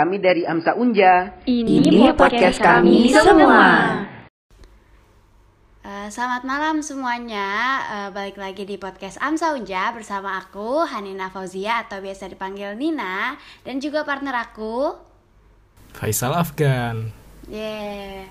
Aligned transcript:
Kami 0.00 0.16
dari 0.16 0.48
Amsa 0.48 0.72
Unja. 0.80 1.44
Ini, 1.44 2.16
podcast 2.16 2.56
kami 2.56 3.12
semua. 3.12 4.00
Uh, 5.84 6.08
selamat 6.08 6.40
malam 6.48 6.80
semuanya, 6.80 7.48
uh, 7.84 8.08
balik 8.08 8.40
lagi 8.40 8.64
di 8.64 8.80
podcast 8.80 9.20
Amsa 9.20 9.52
Unja 9.52 9.92
bersama 9.92 10.40
aku 10.40 10.88
Hanina 10.88 11.28
Fauzia 11.28 11.84
atau 11.84 12.00
biasa 12.00 12.32
dipanggil 12.32 12.80
Nina 12.80 13.36
dan 13.60 13.76
juga 13.76 14.08
partner 14.08 14.40
aku 14.40 14.96
Faisal 15.92 16.32
Afgan. 16.32 17.12
Yeah, 17.44 18.24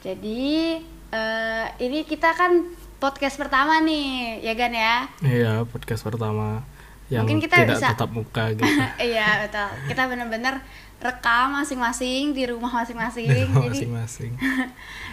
jadi 0.00 0.80
uh, 1.12 1.66
ini 1.84 2.08
kita 2.08 2.32
kan 2.32 2.64
podcast 2.96 3.36
pertama 3.36 3.76
nih, 3.84 4.40
ya 4.40 4.56
Gan 4.56 4.72
ya? 4.72 5.04
Iya, 5.20 5.68
podcast 5.68 6.00
pertama 6.00 6.64
yang 7.12 7.28
Mungkin 7.28 7.44
kita 7.44 7.60
tidak 7.60 7.76
bisa- 7.76 7.92
tetap 7.92 8.08
muka 8.08 8.56
gitu. 8.56 8.64
iya 9.12 9.44
betul, 9.44 9.68
kita 9.90 10.08
bener-bener 10.08 10.64
rekam 11.00 11.52
masing-masing 11.54 12.30
di 12.30 12.44
rumah 12.44 12.68
masing-masing, 12.70 13.24
jadi 13.24 13.48
Masing-masing. 13.48 14.32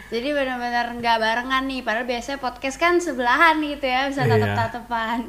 Jadi 0.08 0.32
benar-benar 0.32 0.92
nggak 0.94 1.18
barengan 1.18 1.64
nih, 1.64 1.80
padahal 1.82 2.04
biasanya 2.04 2.40
podcast 2.40 2.76
kan 2.76 2.96
sebelahan 2.96 3.60
gitu 3.60 3.84
ya, 3.84 4.08
bisa 4.08 4.24
Iya. 4.24 4.36
tatap-tatapan. 4.36 5.20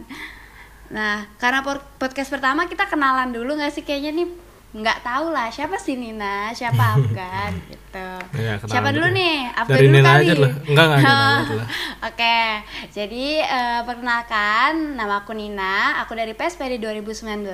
Nah, 0.88 1.26
karena 1.36 1.60
podcast 1.94 2.26
pertama 2.28 2.64
kita 2.64 2.86
kenalan 2.86 3.28
dulu 3.28 3.54
nggak 3.54 3.70
sih 3.70 3.82
kayaknya 3.82 4.14
nih 4.16 4.28
nggak 4.70 5.00
tahu 5.00 5.32
lah 5.32 5.48
siapa 5.48 5.74
sih 5.76 5.94
Nina, 5.94 6.52
siapa 6.52 6.78
Afgan 6.94 7.52
gitu. 7.66 8.08
Kenalan 8.30 8.58
siapa 8.64 8.88
dulu 8.90 9.02
dulu. 9.04 9.16
nih? 9.16 9.36
Afgan 9.52 9.74
Dari 9.74 9.84
dulu 9.84 9.94
Nina 9.94 10.08
kali. 10.08 10.22
aja 10.22 10.34
lah. 10.36 10.52
Enggak, 10.62 10.84
enggak, 10.86 11.02
lah. 11.02 11.68
Oke, 12.08 12.40
jadi 12.88 13.26
eh, 13.42 13.80
perkenalkan 13.82 14.72
nama 14.94 15.14
aku 15.18 15.32
Nina, 15.32 15.76
aku 15.98 16.14
dari 16.14 16.32
PSPD 16.32 16.78
2019 16.78 17.50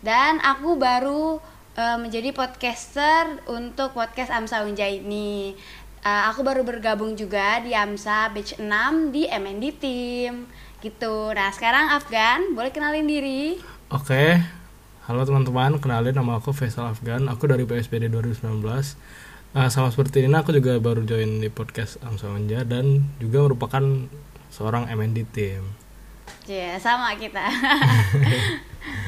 dan 0.00 0.38
aku 0.38 0.76
baru 0.76 1.40
eh, 1.74 1.98
menjadi 1.98 2.30
podcaster 2.30 3.42
untuk 3.50 3.94
podcast 3.98 4.30
Amsa 4.30 4.62
Unja 4.62 4.86
ini. 4.86 5.54
Eh, 6.04 6.22
aku 6.30 6.46
baru 6.46 6.62
bergabung 6.62 7.18
juga 7.18 7.58
di 7.60 7.74
Amsa 7.74 8.30
Batch 8.30 8.62
6 8.62 9.10
di 9.10 9.26
MND 9.26 9.64
Team 9.78 10.46
gitu. 10.84 11.32
Nah 11.32 11.50
sekarang 11.50 11.90
Afgan, 11.90 12.54
boleh 12.54 12.70
kenalin 12.70 13.08
diri? 13.08 13.58
Oke. 13.90 14.38
Halo 15.04 15.20
teman-teman, 15.28 15.76
kenalin 15.80 16.16
nama 16.16 16.40
aku 16.40 16.56
Faisal 16.56 16.88
Afgan. 16.88 17.28
Aku 17.28 17.44
dari 17.44 17.68
PSPD 17.68 18.08
2019. 18.08 18.64
Nah, 19.54 19.68
sama 19.70 19.92
seperti 19.92 20.24
ini 20.24 20.34
aku 20.34 20.50
juga 20.50 20.80
baru 20.82 21.06
join 21.06 21.38
di 21.38 21.46
podcast 21.46 22.02
Amsa 22.02 22.26
Manja 22.26 22.66
dan 22.66 23.06
juga 23.22 23.44
merupakan 23.44 23.84
seorang 24.50 24.90
MND 24.90 25.28
team. 25.30 25.62
Ya 26.48 26.74
sama 26.80 27.14
kita. 27.20 27.44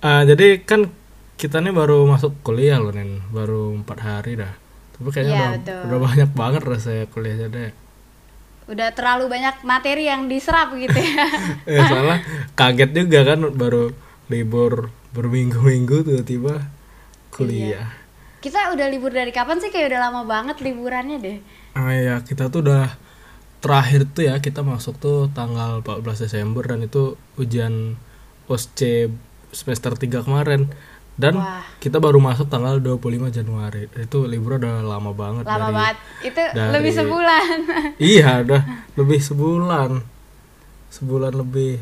Ah, 0.00 0.24
jadi 0.24 0.64
kan 0.64 0.88
kita 1.36 1.60
nih 1.60 1.72
baru 1.72 2.04
masuk 2.08 2.40
kuliah 2.40 2.80
loh 2.80 2.92
Nen, 2.92 3.20
baru 3.32 3.76
empat 3.80 3.98
hari 4.00 4.36
dah. 4.36 4.52
Tapi 4.96 5.08
kayaknya 5.08 5.32
Iya, 5.32 5.40
udah, 5.40 5.52
betul. 5.56 5.80
udah 5.88 5.98
banyak 6.00 6.30
banget 6.36 6.62
rasanya 6.64 7.04
kuliahnya 7.08 7.48
deh. 7.48 7.70
Udah 8.70 8.88
terlalu 8.94 9.24
banyak 9.28 9.60
materi 9.64 10.08
yang 10.08 10.28
diserap 10.28 10.72
gitu 10.76 10.94
ya. 10.94 11.24
Eh, 11.68 11.80
soalnya 11.84 12.20
kaget 12.56 12.90
juga 12.92 13.20
kan 13.24 13.40
baru 13.56 13.92
libur 14.28 14.88
berminggu-minggu 15.12 16.06
tiba-tiba 16.06 16.68
kuliah. 17.32 17.88
Kita 18.40 18.72
udah 18.72 18.86
libur 18.88 19.12
dari 19.12 19.32
kapan 19.32 19.60
sih? 19.60 19.68
Kayak 19.68 19.96
udah 19.96 20.00
lama 20.08 20.22
banget 20.24 20.64
liburannya 20.64 21.18
deh. 21.20 21.38
Ah 21.76 21.92
ya, 21.92 22.16
kita 22.24 22.48
tuh 22.48 22.64
udah 22.64 22.96
terakhir 23.60 24.08
tuh 24.08 24.24
ya 24.24 24.40
kita 24.40 24.64
masuk 24.64 24.96
tuh 24.96 25.28
tanggal 25.36 25.84
14 25.84 26.24
Desember 26.24 26.64
dan 26.64 26.80
itu 26.80 27.20
ujian 27.36 28.00
OSCE 28.48 29.12
semester 29.50 29.92
3 29.92 30.22
kemarin. 30.22 30.70
Dan 31.14 31.36
Wah. 31.36 31.60
kita 31.76 32.00
baru 32.00 32.16
masuk 32.16 32.48
tanggal 32.48 32.80
25 32.80 33.28
Januari. 33.28 33.92
Itu 33.92 34.24
libur 34.24 34.56
udah 34.56 34.80
lama 34.80 35.12
banget 35.12 35.44
Lama 35.44 35.58
dari 35.62 35.74
banget. 35.74 35.96
Itu 36.24 36.42
dari- 36.50 36.72
lebih 36.72 36.92
sebulan. 36.94 37.56
Iya, 38.16 38.30
udah 38.40 38.62
lebih 38.96 39.20
sebulan. 39.20 39.90
Sebulan 40.88 41.32
lebih 41.34 41.76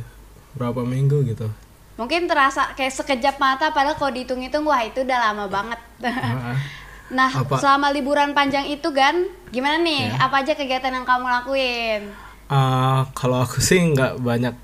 berapa 0.53 0.83
minggu 0.83 1.23
gitu. 1.25 1.47
Mungkin 1.95 2.27
terasa 2.27 2.75
kayak 2.75 2.95
sekejap 2.95 3.39
mata 3.39 3.71
padahal 3.71 3.95
kalau 3.95 4.11
dihitung-hitung 4.11 4.63
wah 4.63 4.83
itu 4.83 5.03
udah 5.03 5.19
lama 5.31 5.47
banget. 5.47 5.79
Ah, 6.03 6.59
nah, 7.15 7.31
Apa- 7.31 7.59
selama 7.59 7.91
liburan 7.91 8.35
panjang 8.35 8.67
itu 8.67 8.91
kan 8.91 9.23
gimana 9.49 9.79
nih? 9.79 10.15
Apa 10.15 10.43
aja 10.43 10.53
kegiatan 10.53 10.91
yang 10.93 11.07
kamu 11.07 11.27
lakuin? 11.27 12.11
ah, 12.49 13.05
kalau 13.13 13.39
aku 13.39 13.61
sih 13.61 13.77
nggak 13.79 14.19
banyak 14.19 14.57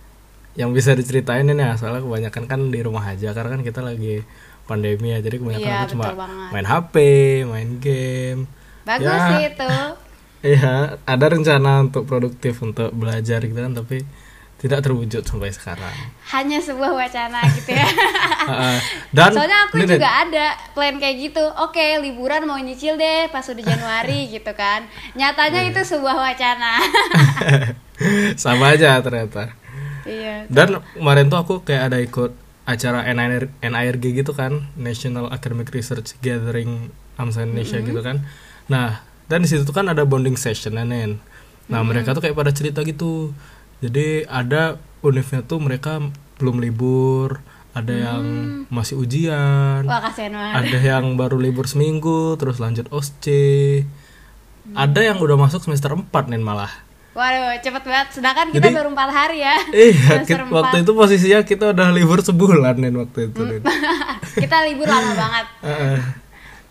yang 0.54 0.70
bisa 0.70 0.92
diceritain 0.92 1.44
ini 1.44 1.59
ya, 1.59 1.75
soalnya 1.75 2.00
kebanyakan 2.00 2.44
kan 2.44 2.60
di 2.69 2.78
rumah 2.78 3.04
aja 3.04 3.31
karena 3.31 3.50
kan 3.50 3.62
kita 3.62 3.81
lagi 3.81 4.22
pandemi 4.65 5.10
ya, 5.10 5.19
jadi 5.19 5.37
kebanyakan 5.37 5.66
Iya, 5.66 5.78
aku 5.78 5.91
cuma 5.92 6.04
betul 6.06 6.20
banget. 6.20 6.48
main 6.50 6.66
HP, 6.66 6.94
main 7.44 7.70
game. 7.78 8.41
Bagus 8.82 9.04
Ya. 9.04 9.28
sih 9.28 9.42
itu. 9.48 9.72
Iya, 10.44 10.75
ada 11.03 11.26
rencana 11.26 11.81
untuk 11.81 12.04
produktif 12.04 12.60
untuk 12.60 12.92
belajar 12.92 13.41
gitu 13.41 13.56
kan, 13.56 13.72
tapi 13.72 14.04
tidak 14.54 14.81
terwujud 14.81 15.20
sampai 15.20 15.48
sekarang. 15.48 15.88
Hanya 16.26 16.60
sebuah 16.60 16.92
wacana 16.92 17.41
gitu 17.50 17.72
ya. 17.72 17.84
Dan 19.16 19.32
Soalnya 19.32 19.65
aku 19.65 19.81
ini, 19.81 19.88
juga 19.91 20.04
ada 20.21 20.53
plan 20.72 20.97
kayak 20.97 21.16
gitu. 21.19 21.41
Oke, 21.59 21.97
liburan 21.97 22.44
mau 22.44 22.56
nyicil 22.56 22.94
deh 22.94 23.28
pas 23.28 23.41
udah 23.42 23.60
Januari 23.62 24.28
gitu 24.36 24.53
kan. 24.53 24.84
Nyatanya 25.12 25.65
Iya. 25.65 25.71
itu 25.71 25.81
sebuah 25.91 26.12
wacana. 26.15 26.76
sama 28.36 28.72
aja 28.72 29.00
ternyata. 29.00 29.48
Iya. 30.09 30.48
Dan 30.48 30.81
kemarin 30.97 31.28
tuh 31.28 31.38
aku 31.41 31.54
kayak 31.65 31.92
ada 31.92 31.98
ikut 32.00 32.32
acara 32.65 33.04
NIR, 33.12 33.53
NIRG 33.60 34.04
gitu 34.25 34.32
kan, 34.32 34.72
National 34.76 35.28
Academic 35.28 35.69
Research 35.72 36.16
Gathering 36.25 36.88
AMSA 37.20 37.44
Indonesia 37.44 37.78
gitu 37.81 38.00
kan. 38.00 38.25
Nah, 38.72 39.04
dan 39.28 39.44
di 39.44 39.48
situ 39.48 39.65
tuh 39.69 39.76
kan 39.76 39.88
ada 39.88 40.04
bonding 40.09 40.37
session 40.41 40.76
Nen. 40.76 41.20
Nah, 41.69 41.81
mereka 41.81 42.12
tuh 42.12 42.25
kayak 42.25 42.37
pada 42.37 42.53
cerita 42.53 42.84
gitu. 42.84 43.32
Jadi 43.81 44.25
ada 44.28 44.81
univnya 45.04 45.44
tuh 45.44 45.60
mereka 45.60 46.00
belum 46.41 46.60
libur, 46.60 47.41
ada 47.75 47.91
yang 47.91 48.25
masih 48.71 49.00
ujian, 49.00 49.82
Wah, 49.84 50.09
ada 50.54 50.78
yang 50.78 51.19
baru 51.19 51.36
libur 51.36 51.66
seminggu, 51.66 52.38
terus 52.38 52.62
lanjut 52.62 52.86
OSCE. 52.88 53.84
Ada 54.72 55.12
yang 55.12 55.19
udah 55.21 55.36
masuk 55.36 55.60
semester 55.69 55.92
4 55.92 56.09
nih 56.32 56.41
malah. 56.41 56.72
Waduh, 57.14 57.54
cepet 57.58 57.82
banget. 57.84 58.08
Sedangkan 58.12 58.50
kita 58.50 58.58
Jadi- 58.64 58.75
baru 58.75 58.88
empat 58.91 59.08
hari 59.08 59.38
ya. 59.41 59.54
Iya, 59.86 59.94
Semester 60.20 60.38
kit- 60.41 60.50
waktu 60.52 60.76
itu 60.82 60.92
posisinya 60.92 61.41
kita 61.42 61.64
udah 61.70 61.88
libur 61.91 62.19
sebulan 62.20 62.75
nih 62.75 62.91
waktu 62.92 63.20
itu. 63.28 63.41
Nin. 63.41 63.62
kita 64.42 64.56
libur 64.64 64.84
lama 64.84 65.12
banget. 65.12 65.47
Heeh. 65.62 65.98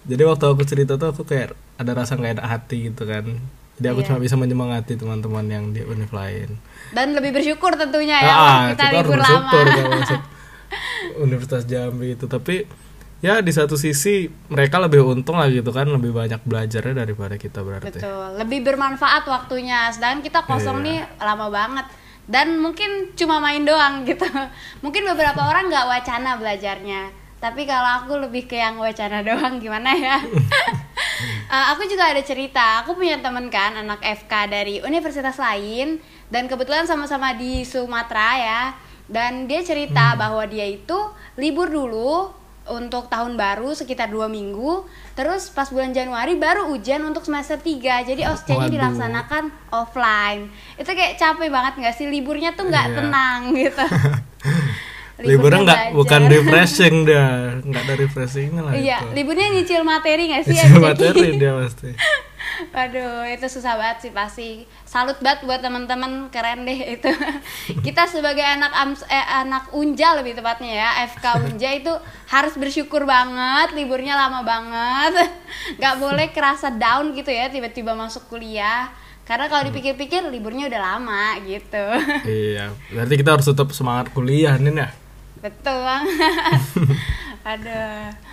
Jadi 0.06 0.22
waktu 0.22 0.46
aku 0.46 0.64
cerita 0.64 0.94
tuh 0.94 1.10
aku 1.10 1.24
kayak 1.24 1.52
ada 1.74 1.92
rasa 1.94 2.14
nggak 2.14 2.38
enak 2.38 2.48
hati 2.50 2.92
gitu 2.92 3.04
kan. 3.04 3.24
Jadi 3.74 3.88
aku 3.88 4.00
Iya. 4.00 4.08
cuma 4.12 4.18
bisa 4.20 4.36
menyemangati 4.36 4.94
teman-teman 4.94 5.46
yang 5.46 5.72
di 5.72 5.82
univ 5.82 6.12
lain. 6.12 6.60
Dan 6.92 7.16
lebih 7.16 7.32
bersyukur 7.32 7.74
tentunya 7.74 8.20
ya, 8.20 8.30
Ah, 8.30 8.62
kita, 8.70 8.84
harus 8.86 9.00
libur 9.00 9.18
lama. 9.18 9.52
masuk 9.96 10.22
Universitas 11.24 11.64
Jambi 11.64 12.14
itu. 12.14 12.28
Tapi 12.28 12.68
ya 13.24 13.40
di 13.40 13.56
satu 13.56 13.80
sisi 13.80 14.28
mereka 14.52 14.84
lebih 14.84 15.00
untung 15.00 15.40
lah 15.40 15.48
gitu 15.48 15.72
kan, 15.72 15.88
lebih 15.88 16.12
banyak 16.12 16.44
belajarnya 16.44 17.08
daripada 17.08 17.40
kita 17.40 17.64
berarti. 17.64 18.04
Betul, 18.04 18.36
lebih 18.36 18.60
bermanfaat 18.68 19.24
waktunya. 19.24 19.88
Sedangkan 19.90 20.20
kita 20.20 20.44
kosong 20.44 20.84
Iya. 20.84 20.86
nih 20.86 21.00
lama 21.24 21.48
banget. 21.48 21.88
Dan 22.28 22.60
mungkin 22.60 23.16
cuma 23.16 23.40
main 23.40 23.64
doang 23.64 24.04
gitu. 24.10 24.28
Mungkin 24.84 25.08
beberapa 25.08 25.40
orang 25.40 25.72
nggak 25.72 25.88
wacana 25.88 26.36
belajarnya. 26.36 27.02
Tapi 27.40 27.64
kalau 27.64 28.04
aku 28.04 28.20
lebih 28.28 28.44
ke 28.44 28.60
yang 28.60 28.76
wacana 28.76 29.24
doang 29.28 29.58
gimana 29.58 29.96
ya? 29.96 30.20
Eh, 31.24 31.66
aku 31.72 31.86
juga 31.86 32.10
ada 32.10 32.20
cerita. 32.20 32.82
Aku 32.84 32.98
punya 32.98 33.22
temen 33.22 33.48
kan 33.48 33.78
anak 33.78 34.02
FK 34.02 34.50
dari 34.50 34.82
universitas 34.82 35.38
lain 35.38 36.02
dan 36.28 36.50
kebetulan 36.50 36.84
sama-sama 36.84 37.32
di 37.38 37.62
Sumatera 37.64 38.30
ya. 38.36 38.62
Dan 39.06 39.46
dia 39.46 39.62
cerita 39.62 40.18
bahwa 40.18 40.44
dia 40.50 40.66
itu 40.66 40.98
libur 41.38 41.70
dulu 41.70 42.34
untuk 42.66 43.06
tahun 43.06 43.34
baru 43.34 43.72
sekitar 43.72 44.08
dua 44.08 44.26
minggu. 44.26 44.86
Terus 45.14 45.48
pas 45.48 45.68
bulan 45.68 45.92
Januari 45.92 46.34
baru 46.34 46.70
ujian 46.70 47.02
untuk 47.02 47.22
semester 47.22 47.56
3 47.56 47.76
jadi 48.04 48.22
OSCE-nya 48.26 48.68
dilaksanakan 48.68 49.44
offline. 49.70 50.48
Itu 50.74 50.88
kayak 50.88 51.16
capek 51.16 51.48
banget 51.48 51.74
nggak 51.78 51.94
sih? 51.94 52.06
Liburnya 52.06 52.52
tuh 52.52 52.66
nggak 52.66 52.86
Iya. 52.86 52.96
tenang 52.98 53.40
gitu. 53.54 53.86
Liburnya 55.24 55.62
nggak 55.64 55.82
bukan 55.94 56.22
refreshing 56.26 56.96
dia, 57.04 57.26
nggak 57.60 57.82
ada 57.82 57.96
refreshingnya 57.96 58.62
lah 58.62 58.74
iya 58.74 58.98
itu. 59.00 59.14
liburnya 59.14 59.48
nyicil 59.52 59.86
materi 59.86 60.26
nggak 60.26 60.44
sih 60.44 60.58
Jadi- 60.58 60.82
materi 60.82 61.28
dia 61.38 61.54
pasti. 61.54 61.90
Waduh, 62.74 63.26
itu 63.30 63.48
susah 63.50 63.74
banget 63.78 63.98
sih 64.08 64.12
pasti. 64.14 64.50
Salut 64.86 65.18
banget 65.20 65.46
buat 65.46 65.62
teman-teman, 65.62 66.30
keren 66.30 66.66
deh 66.66 67.00
itu. 67.00 67.10
Kita 67.86 68.06
sebagai 68.06 68.44
anak 68.46 68.72
Ams, 68.74 69.02
eh, 69.10 69.28
anak 69.42 69.74
Unja 69.74 70.14
lebih 70.18 70.38
tepatnya 70.38 70.72
ya, 70.72 70.90
FK 71.10 71.50
Unja 71.50 71.70
itu 71.74 71.94
harus 72.30 72.54
bersyukur 72.58 73.10
banget, 73.10 73.74
liburnya 73.74 74.14
lama 74.14 74.46
banget. 74.46 75.30
Gak 75.82 75.98
boleh 75.98 76.30
kerasa 76.30 76.70
down 76.74 77.14
gitu 77.18 77.30
ya 77.34 77.50
tiba-tiba 77.50 77.98
masuk 77.98 78.30
kuliah. 78.30 78.90
Karena 79.24 79.48
kalau 79.48 79.64
dipikir-pikir 79.72 80.28
liburnya 80.28 80.68
udah 80.68 80.82
lama 80.84 81.40
gitu. 81.48 81.86
iya, 82.28 82.76
berarti 82.92 83.14
kita 83.16 83.40
harus 83.40 83.48
tetap 83.48 83.72
semangat 83.72 84.12
kuliah 84.12 84.60
nih 84.60 84.84
ya. 84.84 84.90
Betul 85.40 85.78
bang. 85.80 86.04
Aduh. 87.44 88.33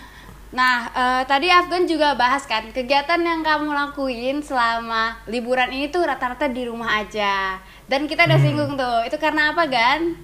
Nah, 0.50 0.90
eh, 0.90 1.22
tadi 1.24 1.46
Afgan 1.46 1.86
juga 1.86 2.18
bahas 2.18 2.42
kan 2.42 2.74
kegiatan 2.74 3.22
yang 3.22 3.46
kamu 3.46 3.70
lakuin 3.70 4.42
selama 4.42 5.22
liburan 5.24 5.70
ini 5.70 5.86
tuh 5.86 6.02
rata-rata 6.02 6.50
di 6.50 6.66
rumah 6.66 6.98
aja. 6.98 7.62
Dan 7.86 8.10
kita 8.10 8.26
udah 8.26 8.34
Hmm. 8.34 8.44
singgung 8.44 8.72
tuh, 8.74 9.06
itu 9.06 9.14
karena 9.14 9.54
apa, 9.54 9.70
Gan? 9.70 10.18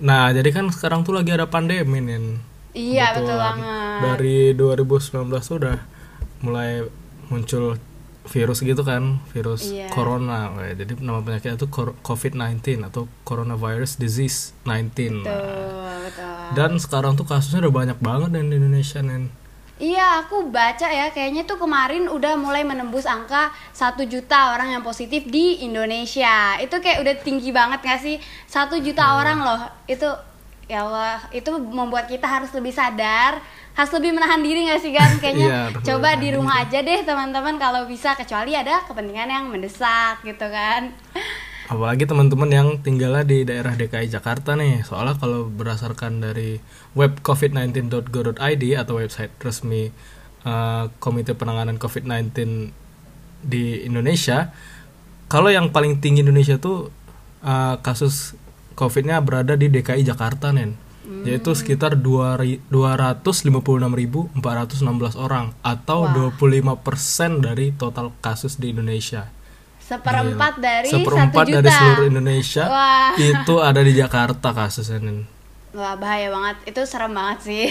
Nah, 0.00 0.32
jadi 0.32 0.48
kan 0.50 0.72
sekarang 0.72 1.04
tuh 1.04 1.12
lagi 1.12 1.30
ada 1.30 1.44
pandemi 1.44 2.00
nih. 2.00 2.40
Iya, 2.72 3.12
betul 3.12 3.36
Kebetulan. 3.36 3.56
banget. 3.60 4.00
Dari 4.02 4.38
2019 4.56 5.44
tuh 5.44 5.56
udah 5.60 5.76
mulai 6.40 6.88
muncul 7.28 7.76
virus 8.24 8.64
gitu 8.64 8.80
kan, 8.80 9.20
virus 9.30 9.68
Iya. 9.68 9.92
corona. 9.92 10.48
Jadi 10.72 10.96
nama 10.96 11.20
penyakitnya 11.20 11.58
itu 11.58 11.68
cor- 11.68 11.92
COVID-19 12.00 12.80
atau 12.80 13.04
coronavirus 13.22 14.00
disease 14.00 14.56
19. 14.64 15.20
Nah, 15.20 15.28
Betul, 15.28 15.92
betul. 16.08 16.36
Dan 16.56 16.70
sekarang 16.78 17.12
tuh 17.14 17.28
kasusnya 17.28 17.68
udah 17.68 17.74
banyak 17.74 17.98
banget 18.00 18.32
nih 18.32 18.48
di 18.48 18.56
Indonesia 18.56 19.04
nih. 19.04 19.41
Iya, 19.80 20.22
aku 20.22 20.52
baca 20.52 20.84
ya, 20.84 21.08
kayaknya 21.10 21.42
tuh 21.42 21.56
kemarin 21.56 22.04
udah 22.06 22.36
mulai 22.36 22.60
menembus 22.62 23.08
angka 23.08 23.48
1 23.72 24.04
juta 24.04 24.52
orang 24.54 24.68
yang 24.76 24.82
positif 24.84 25.24
di 25.26 25.64
Indonesia. 25.64 26.60
Itu 26.60 26.78
kayak 26.78 27.00
udah 27.02 27.14
tinggi 27.24 27.50
banget 27.50 27.80
gak 27.82 28.00
sih? 28.00 28.16
1 28.46 28.78
juta 28.78 29.02
Iya. 29.02 29.16
orang 29.18 29.38
loh. 29.42 29.60
Itu 29.88 30.06
ya 30.68 30.86
Allah, 30.86 31.18
itu 31.34 31.50
membuat 31.56 32.06
kita 32.06 32.28
harus 32.28 32.52
lebih 32.54 32.70
sadar, 32.70 33.42
harus 33.74 33.90
lebih 33.90 34.14
menahan 34.14 34.38
diri 34.38 34.70
gak 34.70 34.80
sih 34.84 34.92
kan? 34.94 35.10
Kayaknya 35.24 35.48
Iya, 35.50 35.60
coba 35.82 36.14
di 36.14 36.28
rumah 36.30 36.62
aja 36.62 36.78
deh 36.78 37.00
teman-teman 37.02 37.56
kalau 37.58 37.82
bisa 37.88 38.14
kecuali 38.14 38.54
ada 38.54 38.84
kepentingan 38.86 39.26
yang 39.26 39.44
mendesak 39.50 40.22
gitu 40.22 40.46
kan. 40.46 40.94
Apalagi 41.72 42.04
teman-teman 42.04 42.52
yang 42.52 42.68
tinggalnya 42.84 43.24
di 43.24 43.48
daerah 43.48 43.72
DKI 43.72 44.12
Jakarta 44.12 44.52
nih. 44.52 44.84
Soalnya 44.84 45.16
kalau 45.16 45.48
berdasarkan 45.48 46.20
dari 46.20 46.60
web 46.92 47.16
covid19.go.id 47.24 48.64
atau 48.76 49.00
website 49.00 49.32
resmi 49.40 49.88
eh, 50.44 50.84
Komite 51.00 51.32
Penanganan 51.32 51.80
COVID-19 51.80 52.28
di 53.40 53.88
Indonesia, 53.88 54.52
kalau 55.32 55.48
yang 55.48 55.72
paling 55.72 56.04
tinggi 56.04 56.20
Indonesia 56.20 56.60
tuh 56.60 56.92
eh, 57.40 57.80
kasus 57.80 58.36
COVID-nya 58.76 59.24
berada 59.24 59.56
di 59.56 59.72
DKI 59.72 60.04
Jakarta 60.04 60.52
nih. 60.52 60.92
Yaitu 61.02 61.50
sekitar 61.56 61.98
256.416 61.98 64.38
orang 65.18 65.50
atau 65.60 66.06
25% 66.06 67.42
dari 67.42 67.74
total 67.74 68.14
kasus 68.22 68.54
di 68.60 68.70
Indonesia. 68.70 69.26
Seperempat 69.92 70.52
Gila. 70.54 70.64
dari 70.64 70.88
seperempat 70.88 71.44
1 71.44 71.48
juta. 71.48 71.60
dari 71.60 71.70
seluruh 71.74 72.06
Indonesia 72.08 72.64
Wah. 72.64 73.12
itu 73.14 73.54
ada 73.60 73.80
di 73.80 73.92
Jakarta 73.92 74.48
kasusnya 74.50 74.98
Nin. 75.00 75.18
Wah 75.72 75.94
bahaya 75.94 76.28
banget, 76.28 76.56
itu 76.66 76.80
serem 76.82 77.12
banget 77.12 77.38
sih. 77.42 77.66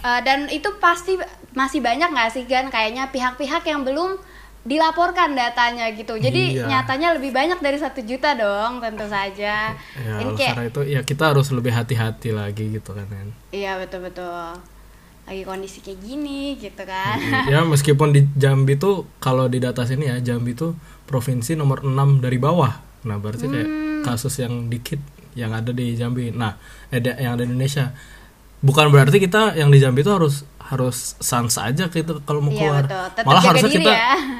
Eh, 0.00 0.20
dan 0.22 0.48
itu 0.48 0.68
pasti 0.76 1.20
masih 1.52 1.80
banyak 1.80 2.08
nggak 2.08 2.30
sih 2.30 2.44
kan 2.44 2.68
kayaknya 2.68 3.08
pihak-pihak 3.08 3.60
yang 3.62 3.80
belum 3.80 4.16
dilaporkan 4.62 5.32
datanya 5.32 5.88
gitu. 5.90 6.16
Jadi 6.16 6.52
Iya. 6.54 6.68
nyatanya 6.68 7.16
lebih 7.16 7.28
banyak 7.30 7.58
dari 7.58 7.76
satu 7.76 8.00
juta 8.00 8.32
dong 8.32 8.76
tentu 8.78 9.04
saja. 9.04 9.72
ya 9.72 10.14
Ini 10.16 10.32
kayak 10.32 10.68
itu 10.68 10.80
ya 10.86 11.00
kita 11.00 11.32
harus 11.32 11.48
lebih 11.48 11.72
hati-hati 11.72 12.28
lagi 12.30 12.68
gitu 12.70 12.92
kan 12.92 13.08
iya 13.50 13.76
betul 13.76 14.04
betul. 14.04 14.56
Lagi 15.30 15.42
kondisi 15.44 15.78
kayak 15.78 16.00
gini 16.00 16.38
gitu 16.56 16.82
kan. 16.82 17.16
ya 17.46 17.62
meskipun 17.62 18.10
di 18.10 18.26
Jambi 18.34 18.74
tuh 18.74 19.06
kalau 19.16 19.46
di 19.46 19.56
data 19.56 19.82
sini 19.82 20.04
ya 20.04 20.18
Jambi 20.20 20.52
tuh 20.52 20.74
provinsi 21.04 21.54
nomor 21.54 21.80
6 21.80 21.94
dari 22.18 22.36
bawah 22.36 22.72
nah 23.00 23.16
berarti 23.16 23.46
kayak 23.46 23.64
Hmm. 23.64 24.02
kasus 24.02 24.34
yang 24.36 24.66
dikit 24.66 24.98
yang 25.32 25.52
ada 25.52 25.70
di 25.70 25.92
Jambi 25.92 26.28
nah 26.30 26.58
eh, 26.88 26.98
da- 26.98 27.14
yang 27.14 27.32
ada 27.32 27.42
di 27.42 27.48
Indonesia 27.48 27.94
bukan 28.58 28.88
berarti 28.88 29.16
kita 29.18 29.54
yang 29.54 29.68
di 29.68 29.78
Jambi 29.78 30.00
tuh 30.00 30.16
harus 30.16 30.34
harus 30.60 31.14
sans 31.16 31.54
aja 31.54 31.86
gitu 31.86 32.18
kalau 32.20 32.40
mau 32.40 32.50
Iya, 32.50 32.58
keluar 32.60 32.84
betul. 32.84 33.04
Tetap 33.10 33.24
malah 33.24 33.42
harusnya 33.44 33.68
diri 33.68 33.78
kita 33.78 33.92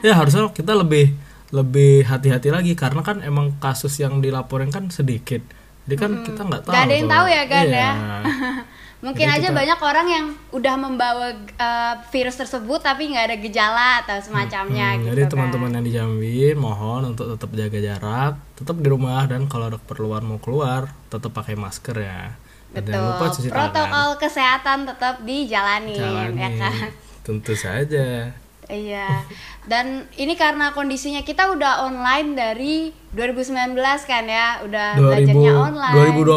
ya. 0.03 0.13
harusnya 0.13 0.43
kita 0.51 0.73
lebih 0.75 1.05
lebih 1.51 1.93
hati-hati 2.05 2.49
lagi 2.49 2.73
karena 2.75 3.01
kan 3.01 3.21
emang 3.21 3.55
kasus 3.57 3.95
yang 3.97 4.19
dilaporin 4.19 4.69
kan 4.69 4.87
sedikit 4.89 5.43
jadi 5.83 5.97
kan 5.97 6.11
kita 6.21 6.41
nggak 6.41 6.63
tahu 6.63 6.73
Gak 6.73 6.83
ada 6.83 6.95
yang 6.95 7.09
tahu 7.09 7.27
ya 7.29 7.45
kan 7.45 7.65
Iya. 7.65 7.77
ya. 7.77 7.93
Mungkin 9.01 9.25
Jadi 9.25 9.33
aja 9.35 9.49
kita- 9.49 9.57
banyak 9.57 9.81
orang 9.81 10.07
yang 10.07 10.27
udah 10.51 10.75
membawa 10.77 11.27
eh, 11.33 11.95
virus 12.11 12.37
tersebut 12.37 12.81
tapi 12.81 13.09
nggak 13.09 13.27
ada 13.27 13.37
gejala 13.39 13.89
atau 13.99 14.17
semacamnya 14.19 14.93
Hmm, 14.93 14.99
gitu 14.99 15.09
jadi 15.09 15.23
kan. 15.23 15.31
teman-teman 15.31 15.71
yang 15.73 15.85
di 15.85 15.93
Jambi 15.93 16.33
mohon 16.53 17.03
untuk 17.09 17.27
tetap 17.31 17.49
jaga 17.51 17.79
jarak, 17.79 18.33
tetap 18.55 18.77
di 18.77 18.87
rumah 18.87 19.25
dan 19.25 19.45
kalau 19.47 19.67
ada 19.67 19.79
keperluan 19.79 20.21
mau 20.23 20.37
keluar 20.37 20.93
tetap 21.07 21.33
pakai 21.33 21.55
masker 21.55 21.97
ya. 21.97 22.37
Betul. 22.71 22.93
Lupa 22.95 23.27
cuci 23.31 23.49
Protokol 23.49 23.81
tangan. 24.07 24.21
kesehatan 24.21 24.79
tetap 24.85 25.15
dijalanin 25.23 25.97
Jalani. 25.97 26.37
ya 26.37 26.51
kan. 26.61 26.89
Tentu 27.23 27.53
saja. 27.53 28.31
Iya. 28.71 29.27
Dan 29.63 29.87
ini 30.15 30.35
karena 30.35 30.71
kondisinya 30.71 31.21
kita 31.21 31.51
udah 31.51 31.85
online 31.85 32.33
dari 32.33 32.75
2019 33.11 33.75
kan 34.07 34.25
ya, 34.25 34.63
udah 34.63 34.89
2000, 34.95 35.05
belajarnya 35.05 35.53
online. 35.53 35.95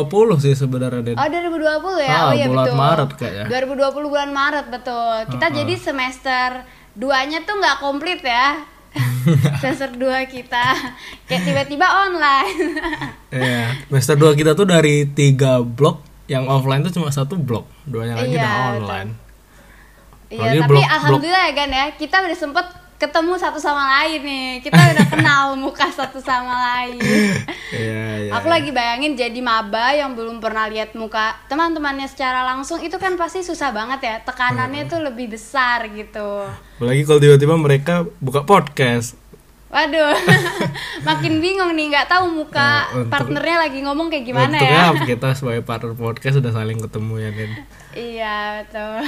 2020 0.09 0.43
sih 0.43 0.53
sebenarnya 0.53 1.01
Den. 1.03 1.15
Oh 1.15 1.27
2020 1.29 2.01
ya, 2.01 2.11
Ah, 2.11 2.21
oh 2.27 2.33
iya 2.33 2.45
bulan 2.49 2.65
betul. 2.65 2.77
Maret 2.77 3.09
kayaknya. 3.15 3.45
2020 3.47 4.11
bulan 4.11 4.29
Maret 4.29 4.65
betul. 4.67 5.15
Kita 5.29 5.45
jadi 5.53 5.73
semester 5.77 6.49
2-nya 6.93 7.39
tuh 7.43 7.55
nggak 7.57 7.77
komplit 7.79 8.19
ya. 8.19 8.65
semester 9.61 9.89
2 9.89 10.05
kita 10.29 10.65
kayak 11.25 11.41
tiba-tiba 11.43 11.87
online. 12.09 12.57
Iya, 13.33 13.73
semester 13.89 14.13
2 14.13 14.37
kita 14.37 14.53
tuh 14.53 14.69
dari 14.69 15.09
tiga 15.09 15.57
blok 15.57 16.05
yang 16.29 16.45
offline 16.45 16.85
tuh 16.85 16.93
cuma 16.93 17.09
satu 17.09 17.33
blok, 17.33 17.65
duanya 17.83 18.13
lagi 18.13 18.37
Iya, 18.37 18.45
udah 18.45 18.53
betul. 18.77 19.07
Iya, 20.35 20.61
tapi 20.61 20.73
blok- 20.73 20.89
alhamdulillah 20.89 21.43
ya 21.45 21.53
kan 21.53 21.69
ya, 21.69 21.85
kita 21.93 22.15
udah 22.19 22.33
sempet 22.35 22.65
ketemu 22.95 23.35
satu 23.35 23.59
sama 23.59 23.83
lain 23.93 24.21
nih. 24.21 24.47
Kita 24.59 24.79
udah 24.79 25.05
kenal 25.13 25.43
muka 25.55 25.87
satu 25.89 26.17
sama 26.17 26.55
lain. 26.71 26.97
Iya, 27.73 28.05
iya. 28.23 28.31
Aku 28.31 28.47
lagi 28.47 28.69
bayangin 28.69 29.13
jadi 29.13 29.39
maba 29.39 29.89
yang 29.91 30.13
belum 30.13 30.37
pernah 30.37 30.65
lihat 30.67 30.93
muka 30.93 31.33
teman-temannya 31.47 32.05
secara 32.05 32.45
langsung 32.45 32.77
itu 32.77 32.93
kan 32.95 33.13
pasti 33.13 33.41
susah 33.41 33.69
banget 33.69 33.99
ya. 33.99 34.15
Tekanannya 34.21 34.85
tuh 34.85 35.01
lebih 35.01 35.29
besar 35.29 35.89
gitu. 35.89 36.45
Apalagi 36.77 37.01
kalau 37.01 37.17
tiba-tiba 37.19 37.55
mereka 37.55 37.93
buka 38.19 38.41
podcast. 38.43 39.17
Waduh, 39.67 40.13
makin 41.03 41.41
bingung 41.41 41.73
nih, 41.73 41.89
nggak 41.89 42.05
tahu 42.07 42.29
muka 42.31 42.61
Nah, 42.61 42.93
untuk- 42.95 43.09
partnernya 43.09 43.57
lagi 43.59 43.81
ngomong 43.81 44.07
kayak 44.07 44.21
gimana 44.23 44.53
Untungnya 44.53 44.85
ya. 44.93 45.05
kita 45.09 45.33
sebagai 45.33 45.65
partner 45.65 45.93
podcast 45.93 46.37
sudah 46.37 46.53
saling 46.53 46.77
ketemu 46.77 47.13
ya 47.17 47.29
Den. 47.33 47.51
Iya 47.91 48.35
betul. 48.61 49.01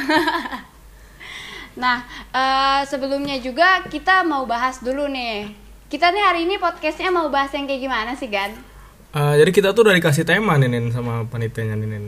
Nah 1.75 2.07
eh, 2.31 2.81
sebelumnya 2.87 3.39
juga 3.43 3.83
kita 3.87 4.23
mau 4.23 4.47
bahas 4.47 4.79
dulu 4.79 5.07
nih. 5.11 5.51
Kita 5.85 6.09
nih 6.09 6.23
hari 6.23 6.39
ini 6.49 6.57
podcastnya 6.57 7.13
mau 7.13 7.29
bahas 7.29 7.53
yang 7.53 7.69
kayak 7.69 7.81
gimana 7.83 8.11
sih 8.17 8.27
Gan? 8.27 8.51
Eh, 9.15 9.33
jadi 9.39 9.51
kita 9.55 9.71
tuh 9.71 9.87
udah 9.87 9.95
dikasih 9.95 10.27
tema 10.27 10.59
nih 10.59 10.67
Nin 10.67 10.91
sama 10.91 11.23
panitianya 11.29 11.79
nih 11.79 11.87
Nin. 11.87 12.05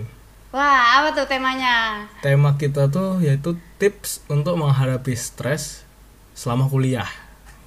Wah 0.51 0.99
apa 1.03 1.15
tuh 1.15 1.27
temanya? 1.27 2.07
Tema 2.19 2.55
kita 2.59 2.91
tuh 2.91 3.23
yaitu 3.23 3.55
tips 3.79 4.27
untuk 4.27 4.59
menghadapi 4.59 5.15
stres 5.15 5.87
selama 6.35 6.67
kuliah. 6.67 7.07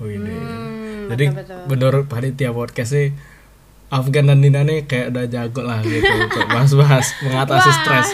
Hmm, 0.01 1.13
jadi 1.13 1.29
menurut 1.69 2.09
panitia 2.09 2.57
podcast 2.57 2.97
sih 2.97 3.13
Afgan 3.93 4.33
dan 4.33 4.41
Nina 4.41 4.65
nih 4.65 4.89
kayak 4.89 5.13
udah 5.13 5.25
jago 5.29 5.61
lah 5.61 5.85
gitu 5.85 6.09
untuk 6.25 6.47
bahas-bahas 6.49 7.07
mengatasi 7.21 7.71
stres. 7.85 8.09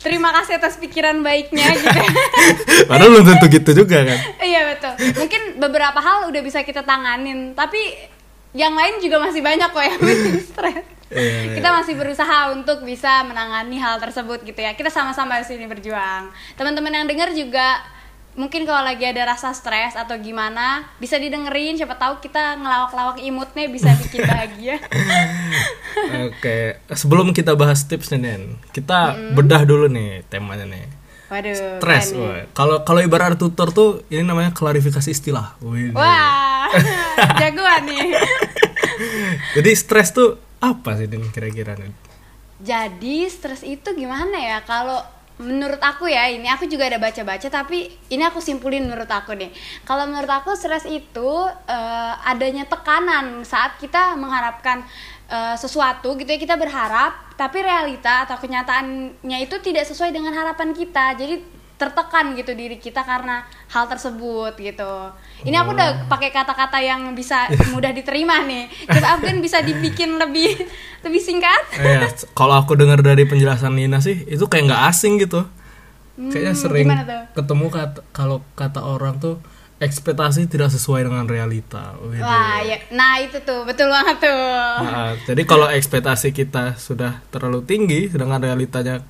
Terima 0.00 0.32
kasih 0.32 0.56
atas 0.56 0.80
pikiran 0.80 1.20
baiknya 1.20 1.76
gitu. 1.76 2.00
Padahal 2.88 3.10
belum 3.12 3.26
tentu 3.28 3.46
gitu 3.52 3.70
juga 3.84 4.00
kan. 4.00 4.18
iya 4.40 4.72
betul. 4.72 4.96
Mungkin 5.20 5.60
beberapa 5.60 6.00
hal 6.00 6.32
udah 6.32 6.40
bisa 6.40 6.64
kita 6.64 6.80
tanganin, 6.80 7.52
tapi 7.52 7.78
yang 8.56 8.72
lain 8.74 8.98
juga 8.98 9.20
masih 9.20 9.44
banyak 9.44 9.68
kok 9.70 9.84
yang 9.84 10.00
bikin 10.08 10.40
stres. 10.40 10.84
Iya, 11.10 11.58
Kita 11.58 11.68
masih 11.74 11.98
berusaha 11.98 12.54
untuk 12.54 12.86
bisa 12.86 13.26
menangani 13.26 13.76
hal 13.82 13.98
tersebut 13.98 14.46
gitu 14.46 14.62
ya. 14.62 14.72
Kita 14.78 14.88
sama-sama 14.88 15.42
di 15.42 15.46
sini 15.46 15.66
berjuang. 15.66 16.30
Teman-teman 16.54 17.02
yang 17.02 17.06
dengar 17.10 17.34
juga 17.34 17.82
mungkin 18.38 18.62
kalau 18.62 18.86
lagi 18.86 19.02
ada 19.02 19.34
rasa 19.34 19.50
stres 19.50 19.98
atau 19.98 20.14
gimana 20.22 20.86
bisa 21.02 21.18
didengerin 21.18 21.74
siapa 21.74 21.98
tahu 21.98 22.22
kita 22.22 22.56
ngelawak-lawak 22.62 23.18
imutnya 23.18 23.66
bisa 23.66 23.90
bikin 23.98 24.22
bahagia. 24.22 24.78
Oke, 26.30 26.78
sebelum 26.94 27.34
kita 27.34 27.58
bahas 27.58 27.84
tips 27.90 28.14
nih 28.14 28.20
Nen, 28.22 28.42
kita 28.70 29.18
bedah 29.34 29.66
dulu 29.66 29.90
nih 29.90 30.22
temanya 30.30 30.66
nih. 30.66 30.86
Waduh. 31.30 31.54
Stres. 31.78 32.10
Kalau 32.54 32.82
kalau 32.82 33.00
ibarat 33.02 33.38
tutor 33.38 33.70
tuh 33.70 34.02
ini 34.10 34.26
namanya 34.26 34.50
klarifikasi 34.50 35.06
istilah. 35.06 35.54
Wih. 35.62 35.94
Wah, 35.94 36.66
jagoan 37.40 37.86
nih. 37.86 38.18
Jadi 39.56 39.70
stres 39.78 40.10
tuh 40.10 40.36
apa 40.58 40.98
sih 40.98 41.06
Din 41.06 41.22
kira-kira 41.30 41.78
nih? 41.78 41.94
Jadi 42.60 43.30
stres 43.30 43.62
itu 43.62 43.94
gimana 43.94 44.36
ya? 44.36 44.58
Kalau 44.66 45.00
menurut 45.40 45.80
aku 45.80 46.06
ya 46.06 46.28
ini 46.28 46.46
aku 46.46 46.68
juga 46.68 46.86
ada 46.92 47.00
baca-baca 47.00 47.48
tapi 47.48 47.88
ini 48.12 48.22
aku 48.22 48.38
simpulin 48.44 48.84
menurut 48.84 49.08
aku 49.08 49.32
nih 49.32 49.50
kalau 49.88 50.04
menurut 50.04 50.28
aku 50.28 50.52
stres 50.52 50.84
itu 50.84 51.30
eh, 51.64 52.12
adanya 52.28 52.68
tekanan 52.68 53.42
saat 53.42 53.80
kita 53.80 54.14
mengharapkan 54.20 54.84
eh, 55.32 55.56
sesuatu 55.56 56.14
gitu 56.20 56.28
ya 56.28 56.38
kita 56.38 56.60
berharap 56.60 57.30
tapi 57.40 57.64
realita 57.64 58.28
atau 58.28 58.36
kenyataannya 58.36 59.38
itu 59.40 59.56
tidak 59.64 59.88
sesuai 59.88 60.12
dengan 60.12 60.36
harapan 60.36 60.76
kita. 60.76 61.16
Jadi 61.16 61.59
tertekan 61.80 62.36
gitu 62.36 62.52
diri 62.52 62.76
kita 62.76 63.00
karena 63.00 63.40
hal 63.66 63.88
tersebut 63.88 64.52
gitu 64.54 65.08
ini 65.42 65.56
aku 65.56 65.72
udah 65.72 66.04
pakai 66.06 66.28
kata-kata 66.28 66.76
yang 66.78 67.16
bisa 67.16 67.48
mudah 67.72 67.88
diterima 67.90 68.44
nih 68.44 68.68
coba 68.84 69.16
Afgan 69.16 69.40
bisa 69.40 69.64
dibikin 69.64 70.14
lebih 70.14 70.60
lebih 71.04 71.18
singkat 71.18 71.62
Iya, 71.72 72.04
kalau 72.30 72.60
aku 72.60 72.76
dengar 72.76 73.00
dari 73.00 73.24
penjelasan 73.24 73.72
Nina 73.72 73.98
sih 73.98 74.28
itu 74.28 74.44
kayak 74.44 74.68
nggak 74.68 74.82
asing 74.86 75.16
gitu. 75.18 75.48
Kayaknya 76.20 76.52
Hmm, 76.52 76.60
sering 76.60 76.84
gimana 76.84 77.02
tuh? 77.02 77.22
ketemu 77.34 77.66
kata 77.66 78.00
kalau 78.12 78.44
kata 78.52 78.80
orang 78.84 79.16
tuh 79.16 79.40
ekspektasi 79.78 80.44
tidak 80.44 80.68
sesuai 80.68 81.08
dengan 81.08 81.24
realita. 81.24 81.96
Wih, 82.04 82.20
Wah, 82.20 82.60
ya. 82.60 82.76
Nah, 82.92 83.16
itu 83.16 83.40
tuh, 83.40 83.64
betul 83.64 83.88
banget 83.88 84.20
tuh. 84.20 84.44
Nah, 84.78 85.16
jadi 85.24 85.42
kalau 85.48 85.72
ekspektasi 85.72 86.36
kita 86.36 86.76
sudah 86.76 87.24
terlalu 87.32 87.64
tinggi 87.64 88.12
sedangkan 88.12 88.44
realitanya 88.44 89.00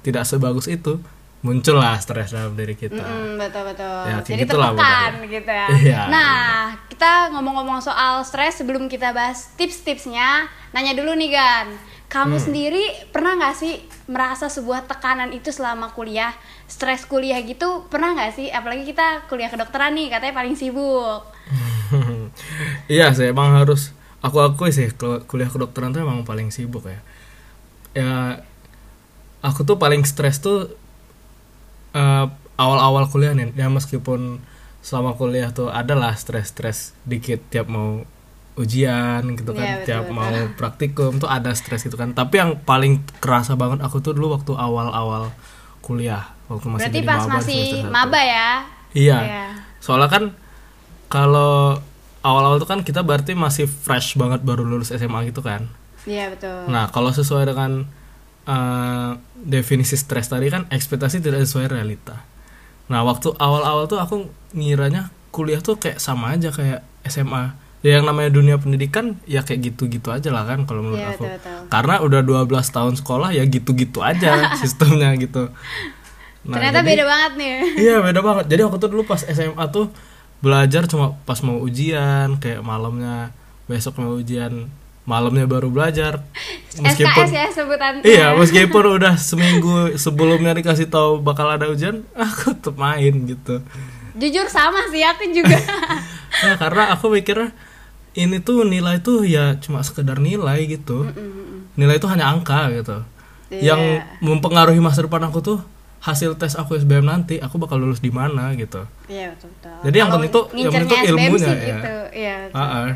tidak 0.00 0.22
sebagus 0.22 0.70
itu, 0.70 1.02
muncullah 1.40 1.96
stres 1.96 2.30
dalam 2.30 2.52
diri 2.52 2.76
kita. 2.76 3.00
Mm, 3.00 3.40
betul 3.40 3.62
betul. 3.64 4.00
Ya, 4.04 4.16
Jadi 4.20 4.44
gitulah 4.44 4.76
tertekan 4.76 5.12
gitu 5.24 5.50
ya. 5.50 5.66
Iya, 5.88 6.00
nah, 6.06 6.40
kita 6.86 7.32
ngomong-ngomong 7.32 7.80
soal 7.80 8.20
stres 8.20 8.60
sebelum 8.60 8.86
kita 8.86 9.16
bahas 9.16 9.48
tips-tipsnya, 9.56 10.44
nanya 10.70 10.92
dulu 10.92 11.16
nih 11.16 11.32
Gan. 11.32 11.68
Kamu 12.10 12.36
Hmm. 12.36 12.44
sendiri 12.44 12.84
pernah 13.08 13.38
nggak 13.38 13.54
sih 13.54 13.78
merasa 14.04 14.50
sebuah 14.50 14.84
tekanan 14.84 15.30
itu 15.30 15.48
selama 15.48 15.94
kuliah, 15.94 16.34
stres 16.66 17.06
kuliah 17.06 17.38
gitu 17.40 17.86
pernah 17.86 18.12
nggak 18.12 18.34
sih? 18.34 18.50
Apalagi 18.50 18.82
kita 18.84 19.24
kuliah 19.30 19.46
kedokteran 19.46 19.94
nih, 19.94 20.10
katanya 20.10 20.34
paling 20.34 20.58
sibuk. 20.58 21.22
iya 22.90 23.10
sih 23.10 23.30
emang 23.30 23.56
harus 23.56 23.90
aku 24.20 24.38
akui 24.38 24.70
sih 24.70 24.90
kuliah 25.26 25.48
kedokteran 25.48 25.90
tuh 25.90 26.04
emang 26.04 26.22
paling 26.22 26.52
sibuk 26.52 26.86
ya 26.86 27.00
ya 27.90 28.38
aku 29.42 29.64
tuh 29.64 29.80
paling 29.80 30.06
stres 30.06 30.38
tuh 30.38 30.70
eh, 31.92 32.26
awal-awal 32.56 33.08
kuliah 33.08 33.32
nih 33.32 33.52
ya 33.54 33.66
meskipun 33.66 34.38
selama 34.80 35.12
kuliah 35.12 35.50
tuh 35.50 35.68
adalah 35.68 36.16
stres-stres 36.16 36.96
dikit 37.04 37.40
tiap 37.48 37.68
mau 37.68 38.04
ujian 38.56 39.24
gitu 39.36 39.52
kan 39.52 39.64
Iya, 39.64 39.74
betul, 39.80 39.86
tiap 39.88 40.04
betul. 40.08 40.16
mau 40.16 40.32
praktikum 40.54 41.10
tuh 41.16 41.28
ada 41.28 41.52
stres 41.52 41.80
gitu 41.80 41.96
kan 41.96 42.12
tapi 42.12 42.40
yang 42.40 42.60
paling 42.60 43.00
kerasa 43.20 43.56
banget 43.56 43.80
aku 43.80 44.00
tuh 44.00 44.12
dulu 44.12 44.36
waktu 44.36 44.52
awal-awal 44.52 45.32
kuliah 45.80 46.32
waktu 46.50 46.66
masih 46.68 46.82
Berarti 46.90 47.00
pas 47.02 47.22
maba 47.24 47.34
masih 47.40 47.64
maba 47.88 48.20
ya? 48.20 48.48
Iya. 48.90 49.18
Iya. 49.22 49.44
Soalnya 49.78 50.10
kan 50.10 50.24
kalau 51.06 51.78
awal-awal 52.20 52.58
tuh 52.58 52.68
kan 52.68 52.82
kita 52.82 53.00
berarti 53.00 53.32
masih 53.32 53.64
fresh 53.70 54.18
banget 54.18 54.42
baru 54.42 54.66
lulus 54.66 54.90
SMA 54.90 55.30
gitu 55.30 55.40
kan. 55.40 55.70
Iya 56.04 56.34
betul. 56.34 56.66
Nah, 56.68 56.90
kalau 56.90 57.14
sesuai 57.14 57.48
dengan 57.48 57.86
eh, 58.44 59.10
definisi 59.36 59.94
stres 59.94 60.26
tadi 60.26 60.48
kan 60.48 60.64
ekspektasi 60.68 61.18
tidak 61.18 61.42
sesuai 61.42 61.70
realita. 61.70 62.22
Nah, 62.86 63.02
waktu 63.02 63.30
awal-awal 63.32 63.86
tuh 63.86 63.96
aku 63.96 64.16
ngiranya 64.52 65.08
kuliah 65.30 65.58
tuh 65.58 65.76
kayak 65.76 65.96
sama 65.96 66.34
aja 66.34 66.50
kayak 66.50 66.82
SMA. 67.04 67.54
Ya 67.80 67.96
yang 67.96 68.04
namanya 68.04 68.28
dunia 68.28 68.60
pendidikan 68.60 69.16
ya 69.24 69.40
kayak 69.40 69.72
gitu-gitu 69.72 70.10
aja 70.10 70.28
lah 70.28 70.44
kan 70.44 70.68
kalau 70.68 70.84
menurut 70.84 71.00
Iya, 71.00 71.10
aku. 71.14 71.24
betul, 71.24 71.38
betul. 71.40 71.68
Karena 71.70 71.94
udah 71.98 72.20
12 72.20 72.44
tahun 72.68 72.94
sekolah 72.94 73.30
ya 73.32 73.42
gitu-gitu 73.42 73.98
aja 74.00 74.30
sistemnya 74.60 75.16
gitu. 75.16 75.48
Nah, 76.42 76.56
Ternyata 76.56 76.80
jadi- 76.80 76.88
beda 76.92 77.04
banget 77.06 77.32
nih. 77.36 77.54
Iya 77.78 77.96
beda 78.02 78.20
banget. 78.20 78.44
Jadi 78.48 78.60
aku 78.62 78.76
tuh 78.76 78.88
dulu 78.90 79.02
pas 79.04 79.22
SMA 79.22 79.64
tuh 79.68 79.88
belajar 80.40 80.84
cuma 80.84 81.16
pas 81.24 81.36
mau 81.40 81.56
ujian 81.56 82.36
kayak 82.36 82.60
malamnya 82.60 83.32
besok 83.64 83.96
mau 83.96 84.12
ujian 84.12 84.68
malamnya 85.10 85.50
baru 85.50 85.66
belajar. 85.66 86.22
SKS 86.70 87.30
ya 87.30 87.46
sebutannya. 87.50 88.02
Iya 88.02 88.38
meskipun 88.38 88.84
udah 88.94 89.18
seminggu 89.18 89.98
sebelumnya 89.98 90.54
dikasih 90.54 90.86
tahu 90.86 91.18
bakal 91.18 91.50
ada 91.50 91.66
ujian, 91.66 92.06
aku 92.14 92.54
tetap 92.54 92.78
main 92.78 93.26
gitu. 93.26 93.58
Jujur 94.14 94.46
sama 94.46 94.86
sih 94.88 95.02
aku 95.02 95.26
juga. 95.34 95.58
Nah 96.46 96.54
karena 96.62 96.94
aku 96.94 97.10
mikir 97.10 97.50
ini 98.14 98.38
tuh 98.38 98.62
nilai 98.62 99.02
tuh 99.02 99.26
ya 99.26 99.58
cuma 99.58 99.82
sekedar 99.82 100.22
nilai 100.22 100.70
gitu. 100.70 101.10
Nilai 101.74 101.98
itu 101.98 102.06
hanya 102.06 102.30
angka 102.30 102.70
gitu. 102.70 103.02
Iya. 103.50 103.74
Yang 103.74 103.82
mempengaruhi 104.22 104.78
masa 104.78 105.02
depan 105.02 105.26
aku 105.26 105.42
tuh 105.42 105.58
hasil 106.00 106.32
tes 106.40 106.56
aku 106.56 106.80
SBM 106.80 107.04
nanti 107.04 107.36
aku 107.38 107.60
bakal 107.60 107.76
lulus 107.76 108.00
di 108.00 108.08
mana 108.08 108.54
gitu. 108.56 108.86
Iya 109.04 109.34
betul 109.36 109.52
betul. 109.52 109.76
Jadi 109.84 109.96
yang 109.98 110.08
Kalau 110.08 110.16
penting 110.18 110.32
tuh- 110.32 110.48
yang 110.56 110.72
penting 110.72 110.88
tuh 110.88 110.96
SBM 110.96 111.18
ilmunya 111.18 111.50
ya. 111.50 111.60
gitu. 111.68 111.94
Iya. 112.14 112.36
Ah, 112.50 112.62
ah. 112.62 112.88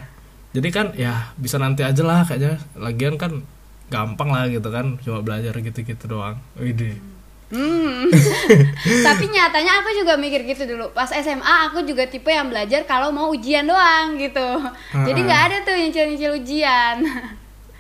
Jadi 0.55 0.69
kan 0.71 0.95
ya 0.95 1.35
bisa 1.35 1.59
nanti 1.59 1.83
aja 1.83 2.03
lah 2.07 2.23
kayaknya. 2.23 2.63
Lagian 2.79 3.19
kan 3.19 3.43
gampang 3.91 4.31
lah 4.31 4.47
gitu 4.49 4.71
kan, 4.71 4.97
cuma 5.03 5.21
belajar 5.21 5.53
gitu-gitu 5.59 6.07
doang. 6.07 6.39
Widih. 6.57 6.97
Hmm. 7.53 8.11
Tapi 9.07 9.25
nyatanya 9.31 9.85
aku 9.85 9.91
juga 9.95 10.17
mikir 10.17 10.43
gitu 10.49 10.65
dulu. 10.65 10.91
Pas 10.95 11.11
SMA 11.11 11.71
aku 11.71 11.85
juga 11.85 12.07
tipe 12.09 12.31
yang 12.33 12.49
belajar 12.49 12.83
kalau 12.89 13.13
mau 13.13 13.31
ujian 13.31 13.67
doang 13.67 14.17
gitu. 14.17 14.63
Jadi 14.95 15.21
nggak 15.21 15.43
ada 15.51 15.57
tuh 15.63 15.75
nyicil-nyicil 15.77 16.33
ujian. 16.41 16.97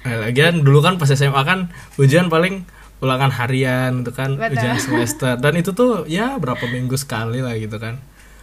Nah, 0.04 0.16
lagian 0.20 0.60
dulu 0.60 0.84
kan 0.84 1.00
pas 1.00 1.08
SMA 1.08 1.42
kan 1.48 1.72
ujian 1.96 2.28
paling 2.28 2.68
ulangan 3.00 3.32
harian 3.32 4.04
gitu 4.04 4.12
kan, 4.12 4.36
Betul. 4.36 4.60
ujian 4.60 4.76
semester. 4.76 5.34
Dan 5.42 5.58
itu 5.58 5.72
tuh 5.72 6.04
ya 6.06 6.36
berapa 6.36 6.62
minggu 6.68 6.94
sekali 7.00 7.40
lah 7.40 7.56
gitu 7.56 7.80
kan. 7.80 7.98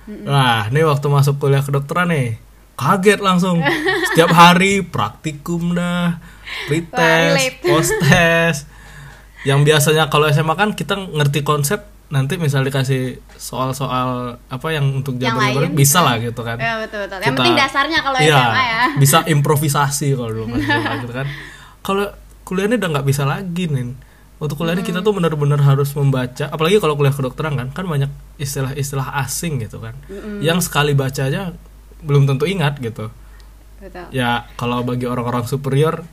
Nah, 0.09 0.67
nih 0.73 0.83
waktu 0.83 1.07
masuk 1.07 1.37
kuliah 1.37 1.61
kedokteran 1.61 2.09
nih, 2.09 2.41
kaget 2.81 3.19
langsung. 3.21 3.61
Setiap 4.09 4.33
hari 4.33 4.81
praktikum 4.81 5.77
dah, 5.77 6.17
pretest, 6.65 7.45
post 7.69 7.93
test. 8.01 8.65
Yang 9.45 9.59
biasanya 9.69 10.09
kalau 10.09 10.25
SMA 10.33 10.57
kan 10.57 10.73
kita 10.73 10.97
ngerti 10.97 11.45
konsep 11.45 11.85
nanti 12.11 12.35
misal 12.35 12.65
dikasih 12.65 13.23
soal-soal 13.39 14.35
apa 14.51 14.67
yang 14.73 14.99
untuk 14.99 15.15
jabar 15.15 15.53
lain, 15.53 15.71
bisa 15.71 16.01
hmm. 16.01 16.07
lah 16.09 16.15
gitu 16.19 16.41
kan. 16.43 16.57
Ya 16.59 16.81
betul 16.81 17.07
betul. 17.07 17.21
Yang 17.21 17.25
Kita- 17.29 17.39
penting 17.39 17.55
dasarnya 17.55 17.99
kalau 18.03 18.17
Iya, 18.19 18.35
SMA 18.35 18.63
ya. 18.65 18.81
bisa 19.07 19.17
improvisasi 19.29 20.07
kalau 20.17 20.31
dulu 20.33 20.57
SMA 20.59 20.93
gitu 21.07 21.13
kan 21.15 21.27
kalau 21.81 22.05
kuliahnya 22.45 22.77
udah 22.77 22.89
nggak 22.97 23.07
bisa 23.09 23.23
lagi 23.25 23.65
nih 23.69 23.93
untuk 24.41 24.57
kuliah 24.57 24.73
ini 24.73 24.85
kita 24.85 25.05
tuh 25.05 25.13
benar-benar 25.13 25.61
harus 25.61 25.93
membaca 25.93 26.49
apalagi 26.49 26.81
kalau 26.81 26.97
kuliah 26.97 27.13
kedokteran 27.13 27.57
kan 27.57 27.67
kan 27.73 27.85
banyak 27.85 28.09
istilah-istilah 28.41 29.21
asing 29.21 29.61
gitu 29.61 29.77
kan 29.81 29.93
yang 30.41 30.57
sekali 30.61 30.97
baca 30.97 31.29
aja 31.29 31.53
belum 32.01 32.25
tentu 32.25 32.45
ingat 32.45 32.77
gitu 32.77 33.09
Betul. 33.77 34.05
ya 34.09 34.45
kalau 34.53 34.81
bagi 34.81 35.05
orang-orang 35.05 35.43
superior 35.43 36.05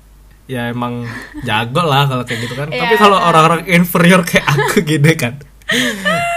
ya 0.45 0.69
emang 0.69 1.05
jago 1.43 1.83
lah 1.83 2.05
kalau 2.05 2.25
kayak 2.25 2.41
gitu 2.43 2.55
kan 2.55 2.69
tapi 2.69 2.89
Iya. 2.89 2.97
kalau 2.97 3.19
orang-orang 3.19 3.69
inferior 3.69 4.23
kayak 4.23 4.47
aku 4.47 4.81
gini 4.89 5.13
kan 5.13 5.37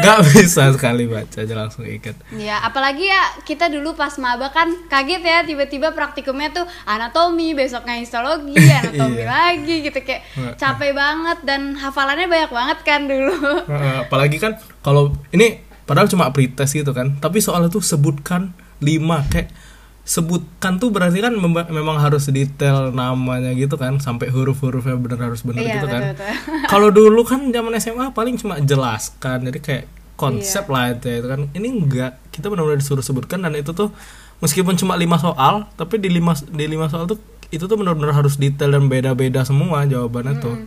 nggak 0.01 0.17
bisa 0.27 0.75
sekali 0.75 1.07
baca 1.07 1.39
aja 1.39 1.55
langsung 1.55 1.87
ingat 1.87 2.19
Ya, 2.33 2.59
apalagi 2.59 3.07
ya 3.07 3.23
kita 3.41 3.71
dulu 3.71 3.95
pas 3.95 4.11
maba 4.17 4.51
kan 4.51 4.67
kaget 4.85 5.23
ya 5.23 5.39
tiba-tiba 5.41 5.91
praktikumnya 5.91 6.51
tuh 6.51 6.65
anatomi, 6.83 7.53
besoknya 7.53 7.95
histologi, 7.95 8.59
anatomi 8.83 9.23
Iya. 9.23 9.27
lagi 9.29 9.75
gitu 9.81 9.95
kayak 9.97 10.27
capek 10.57 10.91
banget 10.91 11.39
dan 11.43 11.61
hafalannya 11.73 12.27
banyak 12.27 12.51
banget 12.51 12.79
kan 12.83 13.07
dulu. 13.07 13.63
Apalagi 14.03 14.35
kan 14.35 14.51
kalau 14.81 15.15
ini 15.31 15.63
padahal 15.81 16.07
cuma 16.07 16.27
pretest 16.29 16.71
gitu 16.73 16.91
kan 16.91 17.15
tapi 17.15 17.39
soalnya 17.39 17.67
tuh 17.67 17.79
sebutkan 17.79 18.51
lima 18.81 19.23
kayak 19.29 19.53
sebutkan 20.01 20.75
tuh 20.75 20.89
berarti 20.89 21.21
kan 21.21 21.31
memang 21.69 21.97
harus 22.01 22.25
detail 22.27 22.89
namanya 22.89 23.53
gitu 23.53 23.77
kan 23.77 24.01
sampai 24.01 24.27
huruf-hurufnya 24.27 24.97
bener 24.97 25.21
harus 25.21 25.45
bener 25.45 25.61
Iya, 25.61 25.73
gitu 25.77 25.87
kan 25.87 26.01
kalau 26.73 26.89
dulu 26.89 27.21
kan 27.21 27.47
zaman 27.47 27.71
SMA 27.77 28.09
paling 28.11 28.35
cuma 28.35 28.57
jelaskan 28.59 29.45
jadi 29.47 29.59
kayak 29.61 29.85
konsep 30.17 30.65
Iya. 30.65 30.73
lah 30.73 30.85
itu, 30.91 31.07
itu 31.07 31.27
kan 31.29 31.41
ini 31.53 31.67
enggak 31.69 32.17
kita 32.33 32.49
benar-benar 32.49 32.81
disuruh 32.81 33.05
sebutkan 33.05 33.45
dan 33.45 33.53
itu 33.53 33.71
tuh 33.71 33.93
meskipun 34.41 34.73
cuma 34.73 34.97
lima 34.97 35.21
soal 35.21 35.69
tapi 35.77 36.01
di 36.01 36.09
lima 36.09 36.33
di 36.49 36.65
lima 36.65 36.89
soal 36.89 37.05
tuh 37.05 37.21
itu 37.53 37.61
tuh 37.61 37.77
benar-benar 37.77 38.17
harus 38.17 38.41
detail 38.41 38.73
dan 38.73 38.89
beda-beda 38.89 39.45
semua 39.45 39.85
jawabannya 39.85 40.41
tuh 40.41 40.57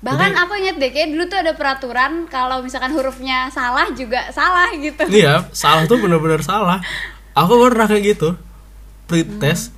Bahkan 0.00 0.32
aku 0.32 0.56
inget 0.56 0.80
deh 0.80 0.90
kayak 0.90 1.12
dulu 1.12 1.28
tuh 1.28 1.38
ada 1.44 1.52
peraturan 1.52 2.24
kalau 2.24 2.64
misalkan 2.64 2.88
hurufnya 2.88 3.52
salah 3.52 3.84
juga 3.92 4.32
salah 4.32 4.72
gitu. 4.72 5.04
Iya, 5.12 5.44
salah 5.52 5.84
tuh 5.84 6.00
bener-bener 6.00 6.40
salah. 6.40 6.80
Aku 7.40 7.52
pernah 7.62 7.86
kayak 7.86 8.04
gitu. 8.06 8.36
Pretest. 9.06 9.72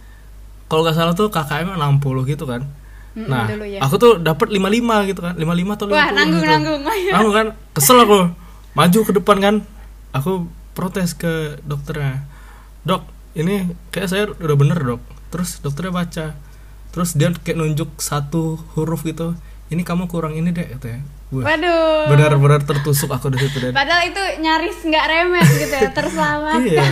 Kalau 0.66 0.82
nggak 0.82 0.96
salah 0.96 1.12
tuh 1.12 1.28
KKM 1.28 1.76
60 1.76 2.26
gitu 2.26 2.44
kan. 2.44 2.64
Mm-mm, 3.12 3.28
Nah, 3.28 3.44
dulu 3.44 3.62
ya. 3.62 3.78
aku 3.78 3.94
tuh 3.96 4.12
dapat 4.18 4.48
55 4.48 5.04
gitu 5.06 5.20
kan. 5.20 5.34
55 5.36 5.46
atau 5.70 5.86
50 5.86 5.92
Wah, 5.92 6.08
nanggung 6.16 6.40
gitu. 6.40 6.50
nanggung. 6.50 6.80
Aku 7.12 7.30
kan 7.30 7.46
kesel 7.70 7.98
aku. 8.00 8.18
Maju 8.72 8.98
ke 8.98 9.12
depan 9.12 9.36
kan. 9.38 9.54
Aku 10.10 10.32
protes 10.72 11.12
ke 11.12 11.60
dokternya. 11.62 12.24
Dok, 12.82 13.04
ini 13.34 13.68
kayak 13.88 14.08
saya 14.08 14.22
udah 14.28 14.56
bener, 14.56 14.76
Dok. 14.76 15.00
Terus 15.28 15.60
dokternya 15.60 15.92
baca. 15.94 16.26
Terus 16.88 17.10
dia 17.12 17.28
kayak 17.30 17.56
nunjuk 17.56 17.88
satu 17.96 18.56
huruf 18.74 19.00
gitu. 19.02 19.36
ini 19.68 19.80
kamu 19.80 20.04
kurang 20.04 20.36
ini 20.36 20.52
deh 20.52 20.68
gitu 20.68 20.84
ya 20.84 21.00
Wah, 21.32 21.48
Waduh. 21.48 22.12
benar-benar 22.12 22.60
tertusuk 22.60 23.08
aku 23.08 23.32
di 23.32 23.40
situ 23.40 23.72
Padahal 23.72 24.04
itu 24.04 24.20
nyaris 24.36 24.84
nggak 24.84 25.04
remet 25.08 25.48
gitu 25.48 25.72
ya, 25.72 25.88
terselamatkan. 25.96 26.60
iya 26.68 26.84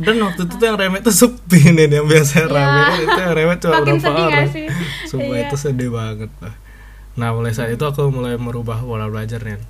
dan 0.00 0.16
waktu 0.18 0.40
itu 0.42 0.54
tuh 0.54 0.66
yang 0.66 0.76
remet 0.76 1.00
tuh 1.00 1.12
sepi 1.12 1.60
nih 1.70 1.92
yang 1.92 2.06
biasa 2.06 2.34
Iya. 2.40 2.48
rame. 2.48 2.80
Kan 2.80 2.98
itu 2.98 3.20
yang 3.20 3.34
remet 3.34 3.58
cuma 3.60 3.72
Makin 3.76 3.96
berapa 3.96 4.20
orang. 4.22 4.48
sumpah 5.04 5.36
Iya. 5.36 5.42
itu 5.44 5.56
sedih 5.56 5.90
banget 5.90 6.30
lah 6.40 6.54
nah 7.12 7.28
mulai 7.30 7.50
saat 7.50 7.68
itu 7.68 7.82
aku 7.82 8.08
mulai 8.08 8.34
merubah 8.34 8.80
pola 8.80 9.04
belajar 9.06 9.40
nih 9.40 9.60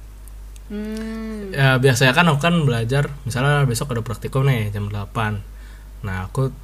Hmm. 0.70 1.50
ya 1.50 1.76
biasanya 1.76 2.14
kan 2.14 2.30
aku 2.30 2.38
kan 2.38 2.54
belajar 2.62 3.10
misalnya 3.24 3.66
besok 3.66 3.90
ada 3.90 4.00
praktikum 4.00 4.46
nih 4.46 4.70
jam 4.70 4.86
8 4.86 5.42
nah 6.00 6.24
aku 6.24 6.54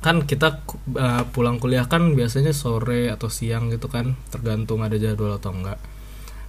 kan 0.00 0.20
kita 0.22 0.60
eh, 0.92 1.24
pulang 1.26 1.56
kuliah 1.56 1.84
kan 1.84 2.12
biasanya 2.12 2.52
sore 2.52 3.08
atau 3.08 3.28
siang 3.28 3.72
gitu 3.72 3.88
kan 3.88 4.12
tergantung 4.28 4.80
ada 4.80 4.92
jadwal 4.94 5.36
atau 5.36 5.52
enggak. 5.52 5.80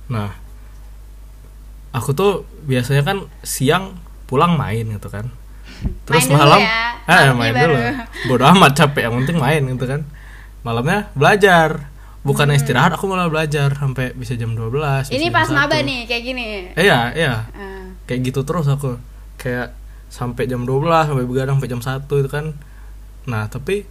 Nah 0.07 0.35
aku 1.91 2.11
tuh 2.11 2.31
biasanya 2.63 3.03
kan 3.03 3.17
siang 3.41 3.95
pulang 4.25 4.55
main 4.55 4.87
gitu 4.87 5.07
kan 5.07 5.31
terus 6.03 6.25
Main 6.25 6.37
malam? 6.37 6.59
ya, 6.59 6.79
eh 7.05 7.25
main 7.31 7.53
dulu. 7.53 7.75
Bodoh 8.27 8.47
amat 8.51 8.71
capek. 8.75 9.07
Yang 9.07 9.13
penting 9.23 9.37
main 9.37 9.61
gitu 9.65 9.85
kan. 9.85 10.01
Malamnya 10.61 11.09
belajar. 11.13 11.89
Bukan 12.21 12.53
istirahat 12.53 12.93
aku 12.93 13.09
malah 13.09 13.25
belajar 13.27 13.73
sampai 13.73 14.13
bisa 14.13 14.37
jam 14.37 14.53
12 14.53 14.69
bisa 14.69 15.09
Hmm. 15.09 15.17
Ini 15.17 15.25
jam 15.25 15.33
pas 15.33 15.47
1. 15.47 15.57
maba 15.57 15.77
nih 15.77 15.99
kayak 16.05 16.23
gini. 16.23 16.43
Eh, 16.71 16.85
iya 16.85 17.09
iya. 17.11 17.33
Eh, 17.51 17.97
kayak 18.05 18.29
gitu 18.29 18.41
terus 18.41 18.65
aku. 18.65 19.01
Kayak 19.35 19.73
sampai 20.05 20.45
jam 20.45 20.61
12 20.61 21.09
sampai 21.09 21.25
begadang 21.25 21.57
sampai 21.57 21.71
jam 21.71 21.81
1 21.81 22.21
itu 22.21 22.29
kan. 22.29 22.53
Nah 23.25 23.47
tapi 23.47 23.89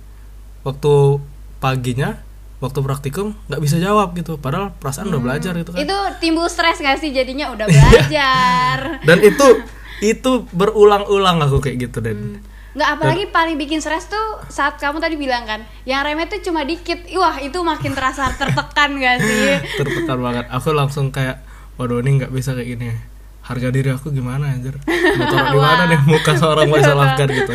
waktu 0.60 1.18
paginya 1.58 2.22
waktu 2.60 2.78
praktikum 2.78 3.34
nggak 3.48 3.58
bisa 3.58 3.82
jawab 3.82 4.14
gitu. 4.14 4.38
Padahal 4.38 4.70
perasaan 4.76 5.10
udah 5.10 5.18
belajar 5.18 5.50
gitu 5.56 5.74
kan. 5.74 5.80
Itu 5.80 5.96
timbul 6.20 6.46
stres 6.46 6.78
gak 6.78 7.02
sih? 7.02 7.10
Jadinya 7.10 7.50
udah 7.50 7.66
belajar. 7.66 9.02
dan 9.02 9.18
itu 9.20 9.46
itu 10.00 10.30
berulang-ulang 10.50 11.40
aku 11.40 11.60
kayak 11.60 11.76
gitu 11.82 12.00
dan 12.00 12.40
Nggak 12.70 12.88
apalagi 12.92 13.24
paling 13.26 13.56
bikin 13.56 13.78
stres 13.78 14.06
tuh 14.06 14.20
saat 14.46 14.78
kamu 14.78 14.96
tadi 14.96 15.14
bilang 15.14 15.42
kan, 15.42 15.58
yang 15.82 16.00
remeh 16.00 16.24
tuh 16.24 16.38
cuma 16.40 16.62
dikit. 16.62 17.02
Wah, 17.12 17.36
itu 17.36 17.58
makin 17.60 17.92
terasa 17.92 18.30
tertekan 18.32 18.94
gak 18.94 19.18
sih? 19.18 19.58
tertekan 19.76 20.14
banget. 20.16 20.46
Aku 20.48 20.70
langsung 20.70 21.10
kayak 21.10 21.42
waduh 21.74 21.98
ini 21.98 22.16
nggak 22.16 22.30
bisa 22.30 22.54
kayak 22.54 22.68
gini. 22.70 22.94
Harga 23.42 23.68
diri 23.68 23.90
aku 23.90 24.08
gimana 24.10 24.54
anjir? 24.54 24.78
Mau 24.78 25.26
taruh 25.26 25.50
di 25.50 25.58
mana 25.66 25.84
nih 25.88 26.00
muka 26.04 26.32
seorang 26.32 26.70
Faisal 26.72 26.94
Afgan 26.96 27.28
gitu 27.28 27.54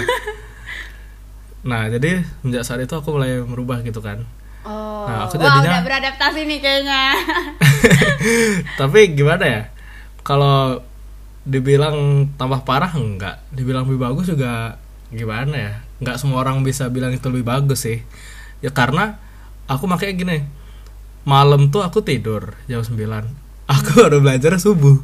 nah 1.65 1.89
jadi 1.89 2.21
sejak 2.43 2.61
saat 2.61 2.79
itu 2.79 2.93
aku 2.93 3.09
mulai 3.09 3.39
merubah 3.39 3.81
gitu 3.81 3.97
kan. 3.97 4.21
Oh, 4.61 5.05
Nah, 5.05 5.25
aku 5.25 5.39
jadinya- 5.39 5.65
udah 5.71 5.81
beradaptasi 5.81 6.45
nih 6.45 6.59
kayaknya. 6.59 7.01
tapi 8.75 9.13
gimana 9.13 9.41
ya? 9.43 9.61
Kalau 10.21 10.81
dibilang 11.45 12.27
tambah 12.35 12.61
parah? 12.61 12.91
Enggak. 12.91 13.41
Dibilang 13.49 13.85
lebih 13.85 14.01
bagus 14.01 14.25
juga 14.27 14.81
gimana 15.09 15.55
ya? 15.55 15.73
Nggak 15.97 16.17
semua 16.17 16.41
orang 16.41 16.59
bisa 16.61 16.89
bilang 16.89 17.09
itu 17.09 17.25
lebih 17.29 17.45
bagus 17.45 17.85
sih. 17.85 18.01
Ya 18.59 18.69
karena 18.69 19.21
aku 19.65 19.85
makanya 19.85 20.13
gini 20.13 20.37
malam 21.23 21.69
tuh 21.69 21.81
aku 21.81 22.01
tidur 22.01 22.53
jam 22.65 22.81
9 22.81 22.93
aku 23.73 23.89
baru 23.97 24.21
belajar 24.21 24.57
subuh. 24.57 25.01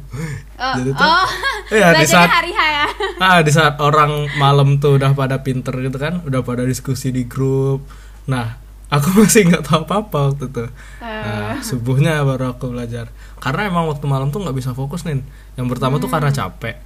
Oh, 0.54 0.74
Jadi 0.78 0.90
tuh- 0.92 1.02
oh. 1.02 1.28
Iya, 1.72 1.96
di 1.96 2.04
saat- 2.04 2.30
hari 2.30 2.52
ya. 2.52 2.84
ah 3.24 3.40
di 3.40 3.48
saat 3.48 3.80
orang 3.80 4.28
malam 4.36 4.76
tuh 4.76 5.00
udah 5.00 5.16
pada 5.16 5.40
pinter 5.40 5.72
gitu 5.80 5.96
kan 5.96 6.20
udah 6.22 6.42
pada 6.42 6.62
diskusi 6.62 7.10
di 7.10 7.24
grup. 7.24 7.82
Nah 8.24 8.61
aku 8.92 9.08
masih 9.24 9.48
nggak 9.48 9.64
tahu 9.64 9.88
apa 9.88 9.94
apa 10.04 10.18
waktu 10.28 10.44
itu. 10.52 10.64
Nah 11.00 11.56
subuhnya 11.64 12.20
baru 12.22 12.52
aku 12.52 12.68
belajar. 12.76 13.08
Karena 13.40 13.66
emang 13.66 13.88
waktu 13.88 14.04
malam 14.04 14.28
tuh 14.28 14.44
nggak 14.44 14.54
bisa 14.54 14.70
fokus 14.76 15.02
nih 15.02 15.24
yang 15.56 15.66
pertama 15.66 15.96
tuh 15.96 16.12
karena 16.12 16.28
capek. 16.28 16.76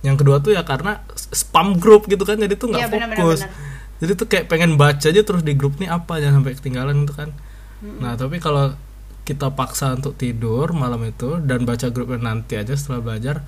Yang 0.00 0.16
kedua 0.22 0.36
tuh 0.38 0.54
ya 0.54 0.62
karena 0.62 1.02
spam 1.18 1.74
grup 1.76 2.06
gitu 2.06 2.22
kan 2.22 2.38
jadi 2.38 2.54
tuh 2.54 2.70
nggak 2.70 2.80
Iya, 2.80 2.88
benar, 2.88 3.08
benar, 3.10 3.18
fokus. 3.18 3.40
benar. 3.42 3.74
jadi 3.96 4.12
tuh 4.14 4.26
kayak 4.28 4.44
pengen 4.46 4.70
baca 4.76 5.06
aja 5.08 5.22
terus 5.24 5.42
di 5.42 5.56
grup 5.56 5.76
nih 5.76 5.88
apa 5.88 6.20
jangan 6.22 6.40
sampai 6.40 6.54
ketinggalan 6.54 6.94
gitu 7.02 7.14
kan. 7.18 7.30
Nah 7.98 8.14
tapi 8.14 8.38
kalau 8.38 8.72
kita 9.26 9.50
paksa 9.50 9.90
untuk 9.92 10.14
tidur 10.14 10.70
malam 10.70 11.02
itu 11.02 11.42
dan 11.42 11.66
baca 11.66 11.90
grupnya 11.90 12.22
nanti 12.22 12.54
aja 12.54 12.72
setelah 12.72 13.02
belajar 13.02 13.42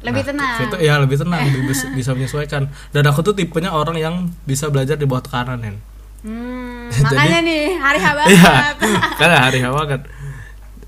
Lebih 0.00 0.24
Nah, 0.24 0.28
tenang. 0.32 0.56
Kita, 0.64 0.76
ya 0.80 0.94
lebih 0.96 1.20
tenang, 1.20 1.44
bisa 2.00 2.16
menyesuaikan. 2.16 2.72
Dan 2.88 3.04
aku 3.04 3.20
tuh 3.20 3.36
tipenya 3.36 3.68
orang 3.68 4.00
yang 4.00 4.14
bisa 4.42 4.72
belajar 4.72 4.96
di 4.96 5.04
bawah 5.04 5.20
tekanan. 5.20 5.76
Hmm, 6.20 6.88
Jadi- 6.92 7.04
makanya 7.06 7.38
nih 7.40 7.62
hari 7.74 7.98
H 7.98 8.06
banget. 8.18 8.30
Iya, 8.34 8.52
karena 9.20 9.36
hari 9.40 9.58
hawa 9.60 9.82
kan. 9.86 10.00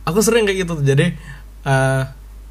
Aku 0.03 0.19
sering 0.19 0.45
kayak 0.45 0.67
gitu 0.67 0.73
tuh. 0.75 0.85
Jadi 0.85 1.15
eh, 1.63 2.03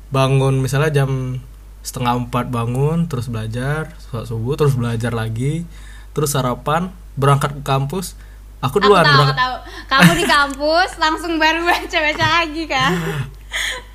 bangun 0.10 0.58
misalnya 0.58 0.92
jam 0.92 1.40
setengah 1.82 2.14
empat 2.20 2.48
bangun, 2.48 3.06
terus 3.06 3.26
belajar, 3.26 3.90
sholat 4.00 4.26
subuh, 4.26 4.54
terus 4.54 4.74
belajar 4.74 5.12
lagi, 5.12 5.66
terus 6.12 6.32
sarapan, 6.32 6.90
berangkat 7.16 7.58
ke 7.58 7.64
kampus. 7.64 8.14
Aku 8.62 8.78
Aku 8.78 8.78
duluan 8.80 9.02
tahu, 9.02 9.14
berangkat. 9.16 9.38
tahu. 9.38 9.56
Kamu 9.88 10.12
di 10.14 10.26
kampus 10.26 10.90
langsung 10.96 11.34
baru 11.36 11.66
baca-baca 11.66 12.26
lagi 12.40 12.64
kan. 12.66 12.94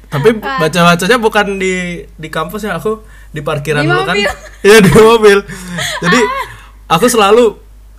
Tapi 0.07 0.29
baca-bacanya 0.39 1.19
bukan 1.19 1.47
di 1.57 1.75
di 2.13 2.29
kampus 2.29 2.63
ya, 2.63 2.75
aku 2.75 3.03
di 3.31 3.41
parkiran 3.41 3.83
Di 3.83 3.89
dulu 3.89 4.03
kan. 4.03 4.15
mobil. 4.15 4.31
Iya, 4.63 4.79
di 4.81 4.91
mobil. 4.93 5.39
Jadi 6.03 6.21
aku 6.87 7.07
selalu 7.07 7.45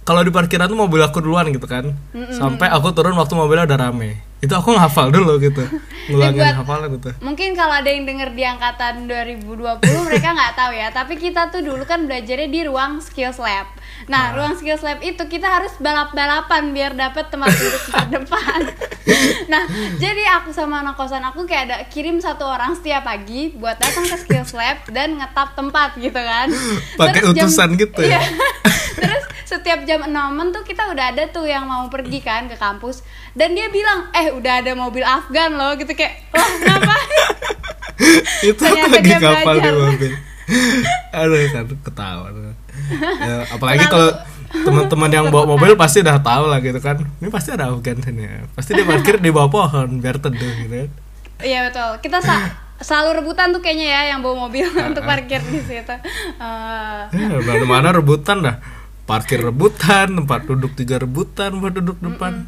kalau 0.07 0.23
di 0.23 0.31
parkiran 0.31 0.71
tuh 0.71 0.79
mobil 0.79 1.03
aku 1.03 1.19
duluan 1.19 1.51
gitu 1.51 1.67
kan. 1.67 1.91
Sampai 2.31 2.71
aku 2.71 2.95
turun 2.95 3.19
waktu 3.19 3.35
mobilnya 3.35 3.67
udah 3.67 3.79
rame. 3.91 4.23
Itu 4.37 4.53
aku 4.53 4.69
ngehafal 4.71 5.09
dulu 5.09 5.39
gitu. 5.39 5.65
Ngulangin 6.07 6.39
buat- 6.39 6.57
hafalan 6.57 6.89
gitu. 6.93 7.09
Mungkin 7.19 7.51
kalau 7.51 7.73
ada 7.73 7.89
yang 7.89 8.05
denger 8.05 8.31
di 8.31 8.43
angkatan 8.43 9.09
2020 9.09 9.57
mereka 10.07 10.29
nggak 10.31 10.53
tahu 10.53 10.71
ya, 10.71 10.87
tapi 10.89 11.13
kita 11.15 11.49
tuh 11.49 11.59
dulu 11.59 11.83
kan 11.83 12.05
belajarnya 12.05 12.47
di 12.47 12.61
ruang 12.63 13.01
skills 13.01 13.37
lab. 13.37 13.65
Nah, 14.05 14.31
ruang 14.31 14.53
skills 14.53 14.81
lab 14.81 15.01
itu 15.01 15.19
kita 15.19 15.49
harus 15.49 15.73
balap-balapan 15.77 16.69
biar 16.69 16.93
dapat 16.93 17.27
tempat 17.27 17.49
duduk 17.51 17.83
terdepan. 17.89 18.61
nah, 19.51 19.63
jadi 19.97 20.23
aku 20.37 20.53
sama 20.53 20.79
anak 20.79 20.95
kosan 20.95 21.23
aku 21.23 21.43
kayak 21.43 21.63
ada 21.67 21.77
kirim 21.89 22.21
satu 22.21 22.45
orang 22.45 22.71
setiap 22.71 23.03
pagi 23.03 23.51
buat 23.51 23.75
datang 23.75 24.05
ke 24.05 24.15
skills 24.17 24.53
lab 24.53 24.85
dan 24.87 25.17
ngetap 25.17 25.53
tempat 25.53 25.97
gitu 25.97 26.15
kan. 26.15 26.47
Pakai 26.95 27.19
Terus 27.19 27.33
jam- 27.33 27.49
utusan 27.49 27.69
gitu 27.75 27.99
ya? 27.99 28.15
Iya. 28.15 28.21
Terus 28.97 29.23
setiap 29.43 29.79
jam 29.83 30.03
6 30.03 30.13
tuh 30.51 30.61
kita 30.61 30.87
udah 30.87 31.11
ada 31.11 31.23
tuh 31.27 31.43
yang 31.43 31.63
mau 31.63 31.87
pergi 31.87 32.19
kan 32.19 32.45
ke 32.45 32.55
kampus 32.55 32.99
dan 33.31 33.53
dia 33.53 33.69
bilang, 33.69 34.09
"Eh, 34.11 34.26
udah 34.33 34.53
ada 34.59 34.71
mobil 34.73 35.03
Afgan 35.03 35.55
loh." 35.55 35.71
gitu 35.75 35.91
kayak, 35.91 36.27
"Wah, 36.31 36.51
ngapain?" 36.59 37.09
itu 38.49 38.61
Ternyata 38.61 38.87
lagi 38.93 39.11
ngapal 39.11 39.55
di 39.57 39.69
mobil. 39.73 40.11
Aduh, 41.17 41.37
kan 41.51 41.65
ketawa. 41.83 42.27
Ya, 43.19 43.35
apalagi 43.51 43.83
kalau 43.85 44.15
teman-teman 44.47 45.11
yang 45.11 45.25
bawa 45.27 45.57
mobil 45.57 45.75
pasti 45.81 45.99
udah 45.99 46.23
tahu 46.23 46.47
lah 46.47 46.63
gitu 46.63 46.79
kan. 46.79 47.03
Ini 47.19 47.27
pasti 47.27 47.51
ada 47.51 47.67
Afgan 47.67 47.99
sini 47.99 48.23
ya. 48.23 48.47
Pasti 48.55 48.71
dia 48.71 48.87
parkir 48.87 49.19
di 49.19 49.27
bawah 49.27 49.51
pohon 49.51 49.99
biar 49.99 50.21
teduh 50.21 50.51
gitu. 50.57 50.87
kan. 50.87 50.89
Iya 51.43 51.67
betul. 51.67 51.89
Kita 51.99 52.17
sa- 52.23 52.47
selalu 52.79 53.21
rebutan 53.21 53.51
tuh 53.51 53.59
kayaknya 53.59 53.87
ya 53.89 54.01
yang 54.15 54.19
bawa 54.23 54.47
mobil 54.47 54.69
untuk 54.71 55.03
parkir 55.03 55.41
di 55.43 55.61
situ. 55.61 55.95
Eh, 56.39 57.01
Ya, 57.11 57.91
rebutan 57.91 58.37
dah. 58.39 58.57
Parkir 59.07 59.39
rebutan, 59.39 60.19
tempat 60.19 60.43
duduk 60.43 60.75
juga 60.75 60.99
rebutan 60.99 61.59
buat 61.59 61.75
duduk 61.75 61.95
depan. 61.99 62.47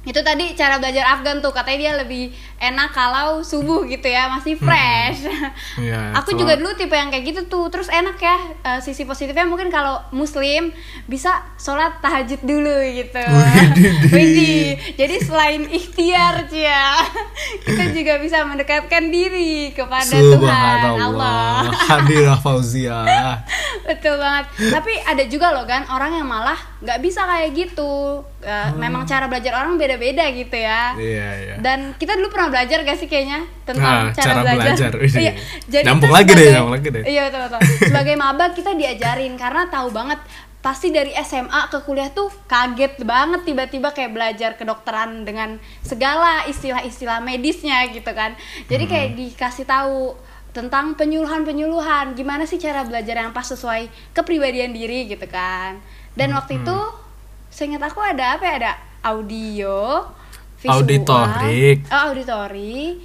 Itu 0.00 0.16
tadi 0.24 0.56
cara 0.56 0.80
belajar 0.80 1.04
Afgan 1.12 1.44
tuh 1.44 1.52
katanya 1.52 1.78
dia 1.78 1.92
lebih 2.00 2.32
enak 2.56 2.88
kalau 2.90 3.44
subuh 3.44 3.84
gitu 3.84 4.08
ya 4.08 4.32
masih 4.32 4.56
fresh. 4.56 5.28
Iya, 5.76 6.12
Aku 6.18 6.32
kalau- 6.32 6.40
juga 6.40 6.54
dulu 6.56 6.72
tipe 6.72 6.92
yang 6.92 7.12
kayak 7.12 7.24
gitu 7.26 7.40
tuh. 7.46 7.68
Terus 7.68 7.92
enak 7.92 8.16
ya 8.16 8.36
eh, 8.64 8.80
sisi 8.80 9.04
positifnya 9.04 9.44
mungkin 9.44 9.68
kalau 9.68 10.00
muslim 10.10 10.72
bisa 11.04 11.44
sholat 11.56 12.00
tahajud 12.00 12.40
dulu 12.40 12.80
gitu. 12.90 13.20
Widih. 14.08 14.80
Jadi 15.00 15.16
selain 15.20 15.62
ikhtiar 15.68 16.48
Cia, 16.48 17.04
kita 17.60 17.92
juga 17.92 18.16
bisa 18.24 18.40
mendekatkan 18.44 19.12
diri 19.12 19.76
kepada 19.76 20.16
Tuhan 20.16 20.96
Allah. 20.96 21.68
Hadirah 21.70 22.40
Fauzia. 22.40 23.04
Betul 23.84 24.16
banget. 24.16 24.48
Tapi 24.72 24.92
ada 24.96 25.24
juga 25.28 25.52
loh 25.52 25.68
kan 25.68 25.84
orang 25.88 26.16
yang 26.16 26.28
malah 26.28 26.56
nggak 26.80 26.98
bisa 26.98 27.20
kayak 27.22 27.50
gitu. 27.52 28.20
Eh, 28.40 28.70
Memang 28.74 29.04
cara 29.04 29.24
belajar 29.24 29.52
orang 29.54 29.76
beda-beda 29.76 30.24
gitu 30.28 30.52
ya. 30.52 30.92
Iya, 30.94 31.28
iya. 31.38 31.54
Dan 31.56 31.92
kita 31.94 32.14
dulu 32.14 32.28
pernah 32.28 32.48
belajar 32.48 32.80
gak 32.80 32.96
sih 32.96 33.04
kayaknya 33.04 33.40
Nah, 33.40 33.64
tentang 33.64 33.94
cara, 34.10 34.16
cara 34.16 34.40
belajar. 34.48 34.90
belajar. 34.90 34.90
Iya. 35.20 35.32
Jadi 35.66 35.84
nyambung 35.84 36.08
lagi 36.10 36.30
deh, 36.30 36.36
sebagai- 36.38 36.54
nyambung 36.54 36.74
lagi 36.74 36.88
deh. 36.90 37.02
Iya 37.04 37.20
betul 37.26 37.40
betul. 37.42 37.60
Sebagai 37.90 38.14
maba 38.16 38.44
kita 38.50 38.70
diajarin 38.72 39.34
karena 39.34 39.62
tahu 39.66 39.88
banget 39.90 40.20
pasti 40.60 40.88
dari 40.88 41.12
SMA 41.18 41.68
ke 41.68 41.80
kuliah 41.80 42.08
tuh 42.10 42.28
kaget 42.44 43.00
banget 43.02 43.44
tiba-tiba 43.44 43.88
kayak 43.90 44.10
belajar 44.10 44.50
kedokteran 44.54 45.24
dengan 45.24 45.56
segala 45.80 46.44
istilah-istilah 46.44 47.16
medisnya 47.18 47.84
gitu 47.86 48.08
kan. 48.10 48.36
Jadi 48.66 48.84
Hmm. 48.84 48.90
kayak 48.90 49.08
dikasih 49.14 49.64
tahu 49.64 50.16
tentang 50.50 50.92
penyuluhan-penyuluhan 50.94 52.12
gimana 52.12 52.42
sih 52.42 52.56
cara 52.56 52.82
belajar 52.82 53.16
yang 53.16 53.30
pas 53.30 53.46
sesuai 53.46 53.86
kepribadian 54.10 54.72
diri 54.72 55.06
gitu 55.06 55.24
kan. 55.26 55.78
Dan 56.12 56.32
waktu 56.32 56.52
Hmm. 56.54 56.62
itu 56.62 56.78
seingat 57.48 57.82
aku 57.82 57.98
ada 57.98 58.34
apa 58.34 58.44
ya 58.44 58.54
ada 58.58 58.72
audio 59.02 60.04
Auditorik. 60.62 61.88
oh, 61.88 62.02
auditori 62.06 63.00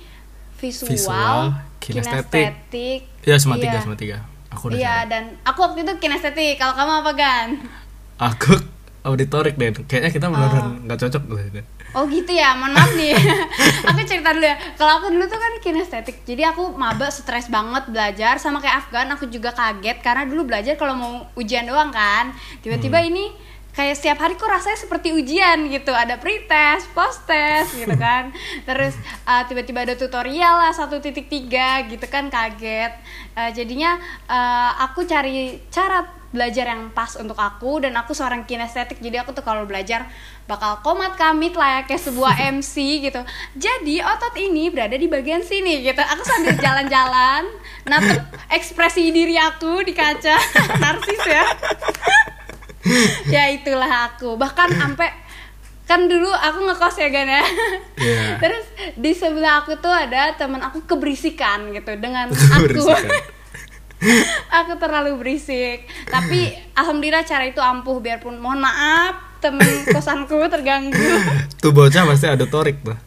visual, 0.56 0.90
Visual, 0.90 1.40
kinestetik. 1.78 2.46
kinestetik 2.68 3.00
Ya 3.24 3.36
cuma 3.38 3.56
tiga, 3.56 3.72
iya. 3.72 3.82
cuma 3.82 3.96
tiga. 3.96 4.18
Aku 4.50 4.68
udah 4.68 4.76
iya 4.76 4.96
dan 5.06 5.24
aku 5.42 5.60
waktu 5.62 5.82
itu 5.82 5.94
kinestetik 5.98 6.56
kalau 6.56 6.74
kamu 6.74 6.92
apa 7.02 7.12
gan 7.14 7.48
Aku 8.18 8.54
auditorik 9.08 9.56
deh. 9.56 9.72
Kayaknya 9.84 10.12
kita 10.12 10.26
beneran 10.28 10.64
Oh. 10.64 10.84
nggak 10.84 11.00
cocok 11.00 11.24
deh. 11.28 11.66
Oh 11.96 12.04
gitu 12.12 12.36
ya, 12.36 12.52
mohon 12.60 12.76
maaf 12.76 12.92
nih. 12.92 13.16
aku 13.88 14.04
cerita 14.04 14.36
dulu 14.36 14.44
ya. 14.44 14.60
Kalau 14.76 15.00
aku 15.00 15.16
dulu 15.16 15.32
tuh 15.32 15.40
kan 15.40 15.54
kinestetik, 15.64 16.28
jadi 16.28 16.52
aku 16.52 16.76
maba 16.76 17.08
stres 17.08 17.48
banget 17.48 17.88
belajar 17.88 18.36
sama 18.36 18.60
kayak 18.60 18.84
Afgan. 18.84 19.16
Aku 19.16 19.32
juga 19.32 19.56
kaget 19.56 20.04
karena 20.04 20.28
dulu 20.28 20.44
belajar 20.44 20.76
kalau 20.76 20.92
mau 20.92 21.14
ujian 21.40 21.64
doang 21.64 21.96
kan. 21.96 22.36
Tiba-tiba 22.60 23.00
ini 23.00 23.32
kayak 23.72 23.96
setiap 23.96 24.20
hari 24.20 24.36
kok 24.36 24.52
rasanya 24.52 24.76
seperti 24.76 25.16
ujian 25.16 25.72
gitu. 25.72 25.96
Ada 25.96 26.20
pretest, 26.20 26.92
post 26.92 27.24
test 27.24 27.72
gitu 27.80 27.96
kan. 27.96 28.36
Terus 28.68 29.00
uh, 29.24 29.48
tiba-tiba 29.48 29.88
ada 29.88 29.96
tutorial 29.96 30.68
lah 30.68 30.76
1.3 30.76 31.00
gitu 31.96 32.06
kan 32.12 32.28
kaget. 32.28 32.92
Uh, 33.40 33.56
jadinya 33.56 33.96
uh, 34.28 34.84
aku 34.84 35.08
cari 35.08 35.64
cara 35.72 36.25
belajar 36.34 36.68
yang 36.68 36.92
pas 36.92 37.16
untuk 37.16 37.38
aku 37.38 37.80
dan 37.84 37.96
aku 37.96 38.12
seorang 38.12 38.44
kinestetik 38.44 39.00
jadi 39.00 39.24
aku 39.24 39.32
tuh 39.32 39.46
kalau 39.46 39.64
belajar 39.64 40.10
bakal 40.46 40.78
komat 40.86 41.18
kamit 41.18 41.58
layaknya 41.58 41.98
sebuah 41.98 42.38
MC 42.58 43.02
gitu. 43.02 43.22
Jadi 43.58 44.02
otot 44.02 44.34
ini 44.38 44.70
berada 44.70 44.94
di 44.94 45.10
bagian 45.10 45.42
sini 45.42 45.82
gitu. 45.82 46.02
Aku 46.02 46.22
sambil 46.22 46.54
jalan-jalan 46.58 47.50
natep 47.90 48.22
ekspresi 48.54 49.10
diri 49.10 49.38
aku 49.38 49.82
di 49.82 49.94
kaca. 49.94 50.38
Narsis 50.82 51.24
ya. 51.26 51.46
Ya 53.34 53.50
itulah 53.50 54.14
aku. 54.14 54.38
Bahkan 54.38 54.78
sampai 54.78 55.10
kan 55.90 56.06
dulu 56.06 56.30
aku 56.30 56.70
ngekos 56.70 57.02
ya 57.02 57.10
Gan 57.10 57.26
ya. 57.26 57.42
Iya. 57.98 58.38
terus 58.38 58.66
di 58.94 59.10
sebelah 59.10 59.66
aku 59.66 59.74
tuh 59.82 59.90
ada 59.90 60.38
teman 60.38 60.62
aku 60.62 60.86
keberisikan 60.86 61.74
gitu 61.74 61.98
dengan 61.98 62.30
aku. 62.30 62.86
Aku 64.50 64.74
terlalu 64.80 65.18
berisik 65.20 65.86
tapi 66.08 66.54
alhamdulillah 66.76 67.24
cara 67.24 67.46
itu 67.48 67.62
ampuh 67.62 67.98
biarpun 68.02 68.40
mohon 68.40 68.62
maaf 68.64 69.40
temen 69.40 69.68
kosanku 69.96 70.48
terganggu 70.50 70.98
Tuh 71.62 71.74
bocah 71.74 72.06
pasti 72.06 72.26
auditorik 72.30 72.82
tuh. 72.86 72.98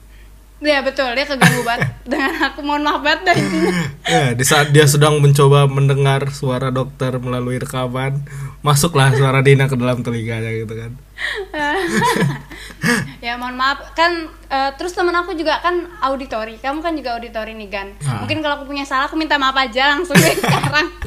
Ya 0.63 0.83
betul. 0.83 1.15
Dia 1.15 1.27
keganggu 1.27 1.63
banget. 1.63 1.91
Dengan 2.11 2.33
aku 2.51 2.61
mohon 2.65 2.83
maaf 2.83 3.05
banget 3.05 3.37
intinya 3.37 3.85
Ya, 4.09 4.33
di 4.33 4.45
saat 4.47 4.73
dia 4.73 4.89
sedang 4.89 5.21
mencoba 5.21 5.69
mendengar 5.69 6.33
suara 6.33 6.73
dokter 6.73 7.13
melalui 7.21 7.61
rekaman, 7.61 8.25
masuklah 8.65 9.13
suara 9.13 9.45
Dina 9.45 9.69
ke 9.69 9.77
dalam 9.77 10.01
telinganya 10.01 10.49
gitu 10.51 10.73
kan. 10.73 10.93
ya 13.27 13.37
mohon 13.37 13.61
maaf. 13.61 13.93
Kan 13.93 14.33
eh, 14.49 14.71
terus 14.81 14.97
temen 14.97 15.13
aku 15.13 15.37
juga 15.37 15.61
kan 15.61 15.85
auditori. 16.01 16.57
Kamu 16.57 16.81
kan 16.81 16.97
juga 16.97 17.21
auditori 17.21 17.53
nih 17.53 17.69
Gan. 17.69 17.89
Ah. 18.09 18.25
mungkin 18.25 18.41
kalau 18.41 18.63
aku 18.63 18.73
punya 18.73 18.89
salah 18.89 19.07
aku 19.07 19.21
minta 19.21 19.37
maaf 19.37 19.55
aja 19.55 19.93
langsung 19.93 20.17
deh 20.17 20.33
sekarang. 20.33 20.89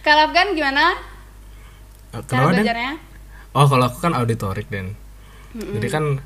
Kalau 0.00 0.32
Gan 0.32 0.56
gimana? 0.56 0.96
Eh, 2.10 2.22
cara 2.24 2.48
Kenapa, 2.48 2.50
Den? 2.50 2.56
belajarnya? 2.64 2.92
Oh, 3.50 3.66
kalau 3.66 3.84
aku 3.90 3.98
kan 4.00 4.14
auditorik, 4.16 4.66
Den. 4.70 4.94
Jadi 5.52 5.88
kan 5.90 6.22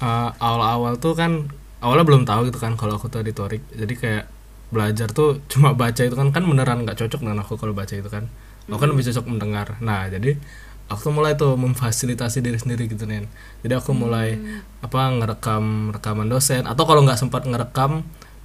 eh, 0.00 0.30
awal-awal 0.40 0.96
tuh 0.98 1.14
kan 1.16 1.48
awalnya 1.80 2.04
belum 2.04 2.22
tahu 2.28 2.52
gitu 2.52 2.58
kan 2.60 2.76
kalau 2.76 2.96
aku 2.96 3.06
tuh 3.12 3.24
auditorik. 3.24 3.62
Jadi 3.72 3.94
kayak 3.96 4.24
belajar 4.70 5.08
tuh 5.10 5.40
cuma 5.52 5.72
baca 5.76 6.02
itu 6.02 6.14
kan 6.16 6.32
kan 6.34 6.42
beneran 6.46 6.84
nggak 6.84 6.98
cocok 6.98 7.20
dengan 7.24 7.42
aku 7.44 7.56
kalau 7.60 7.72
baca 7.76 7.92
itu 7.94 8.08
kan. 8.08 8.28
Aku 8.70 8.78
kan 8.78 8.90
lebih 8.92 9.04
cocok 9.10 9.24
mendengar. 9.26 9.66
Nah, 9.82 10.06
jadi 10.06 10.38
aku 10.90 11.00
tuh 11.10 11.14
mulai 11.14 11.34
tuh 11.34 11.54
memfasilitasi 11.58 12.42
diri 12.42 12.58
sendiri 12.58 12.86
gitu 12.86 13.06
nen. 13.06 13.26
Jadi 13.62 13.74
aku 13.78 13.90
mulai 13.94 14.38
apa 14.82 15.10
ngerekam 15.10 15.94
rekaman 15.94 16.26
dosen 16.30 16.66
atau 16.66 16.82
kalau 16.86 17.02
nggak 17.06 17.18
sempat 17.18 17.46
ngerekam 17.46 18.02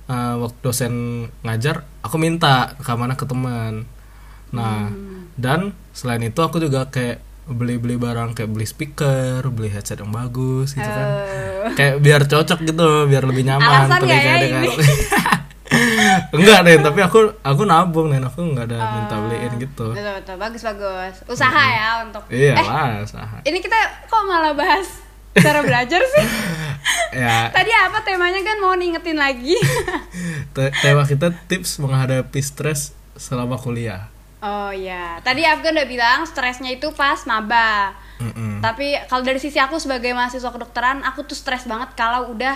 eh, 0.09 0.35
waktu 0.37 0.59
dosen 0.61 0.93
ngajar, 1.45 1.85
aku 2.05 2.15
minta 2.21 2.73
rekamannya 2.81 3.17
ke 3.17 3.25
teman. 3.25 3.85
Nah, 4.53 4.87
dan 5.35 5.75
selain 5.91 6.23
itu 6.23 6.39
aku 6.39 6.63
juga 6.63 6.87
kayak 6.87 7.24
beli-beli 7.45 7.95
barang 7.95 8.33
kayak 8.33 8.49
beli 8.49 8.65
speaker, 8.65 9.45
beli 9.47 9.69
headset 9.69 9.97
yang 9.97 10.09
bagus 10.09 10.73
gitu 10.73 10.81
kan. 10.83 11.07
Eh, 11.07 11.73
Kayak 11.73 11.95
biar 11.99 12.21
cocok 12.23 12.59
gitu, 12.63 12.87
biar 13.05 13.23
lebih 13.23 13.43
nyaman 13.43 13.85
Alasan 13.85 14.01
ya 14.03 14.37
ini? 14.39 14.69
enggak 16.31 16.59
deh, 16.63 16.77
tapi 16.79 16.99
aku 16.99 17.19
aku 17.39 17.61
nabung 17.63 18.07
nih, 18.07 18.21
aku 18.21 18.39
nggak 18.43 18.65
ada 18.65 18.77
minta 18.95 19.15
beliin 19.19 19.53
gitu. 19.57 19.91
betul 19.91 20.13
betul 20.15 20.35
bagus 20.37 20.61
bagus 20.63 21.15
usaha 21.25 21.63
ya 21.67 21.89
untuk 22.01 22.23
Iya 22.29 22.53
eh 22.53 22.63
lah, 22.63 23.01
usaha. 23.01 23.37
ini 23.43 23.57
kita 23.59 23.75
kok 24.05 24.23
malah 24.23 24.53
bahas 24.53 24.87
cara 25.33 25.59
belajar 25.61 25.99
sih 26.01 26.25
Ya, 27.15 27.47
tadi 27.49 27.71
apa 27.71 28.03
temanya 28.03 28.39
kan 28.41 28.59
mau 28.59 28.71
ngingetin 28.71 29.15
lagi 29.15 29.55
te- 30.55 30.75
tema 30.75 31.03
kita 31.03 31.31
tips 31.47 31.79
menghadapi 31.79 32.39
stres 32.39 32.91
selama 33.15 33.55
kuliah. 33.55 34.11
Oh 34.45 34.69
ya 34.69 35.17
tadi 35.25 35.41
Afgan 35.41 35.73
udah 35.73 35.89
bilang 35.89 36.19
stresnya 36.29 36.69
itu 36.69 36.93
pas 36.93 37.17
maba. 37.25 37.97
Mm-mm. 38.15 38.63
tapi 38.63 38.95
kalau 39.11 39.27
dari 39.27 39.41
sisi 39.41 39.59
aku 39.59 39.75
sebagai 39.75 40.15
mahasiswa 40.15 40.47
kedokteran 40.47 41.03
aku 41.03 41.27
tuh 41.27 41.35
stres 41.35 41.67
banget 41.67 41.91
kalau 41.99 42.31
udah 42.31 42.55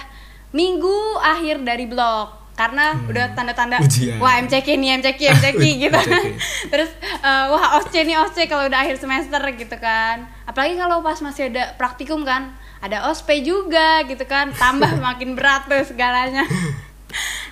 minggu 0.56 1.19
akhir 1.19 1.60
dari 1.67 1.84
blok 1.84 2.39
karena 2.56 2.91
udah 3.08 3.32
tanda-tanda 3.39 3.80
Hmm. 3.80 4.19
Wah 4.19 4.36
MCQ 4.43 4.67
nih 4.84 4.99
MCQ 4.99 5.21
MCQ 5.32 5.63
gitu. 5.88 5.95
MCQ. 5.95 6.28
terus 6.75 6.91
eh, 6.99 7.45
wah 7.47 7.80
OSC 7.80 8.04
nih 8.04 8.19
OSC 8.19 8.52
kalau 8.52 8.67
udah 8.67 8.84
akhir 8.84 8.99
semester 8.99 9.39
gitu 9.56 9.75
kan. 9.80 10.28
Apalagi 10.43 10.75
kalau 10.75 10.99
pas 10.99 11.15
masih 11.23 11.47
ada 11.47 11.71
praktikum 11.80 12.28
kan 12.28 12.52
ada 12.84 13.08
OSP 13.08 13.47
juga 13.47 14.04
gitu 14.04 14.28
kan 14.28 14.52
tambah 14.52 14.91
makin 15.08 15.39
berat 15.39 15.71
tuh 15.71 15.80
segalanya. 15.88 16.43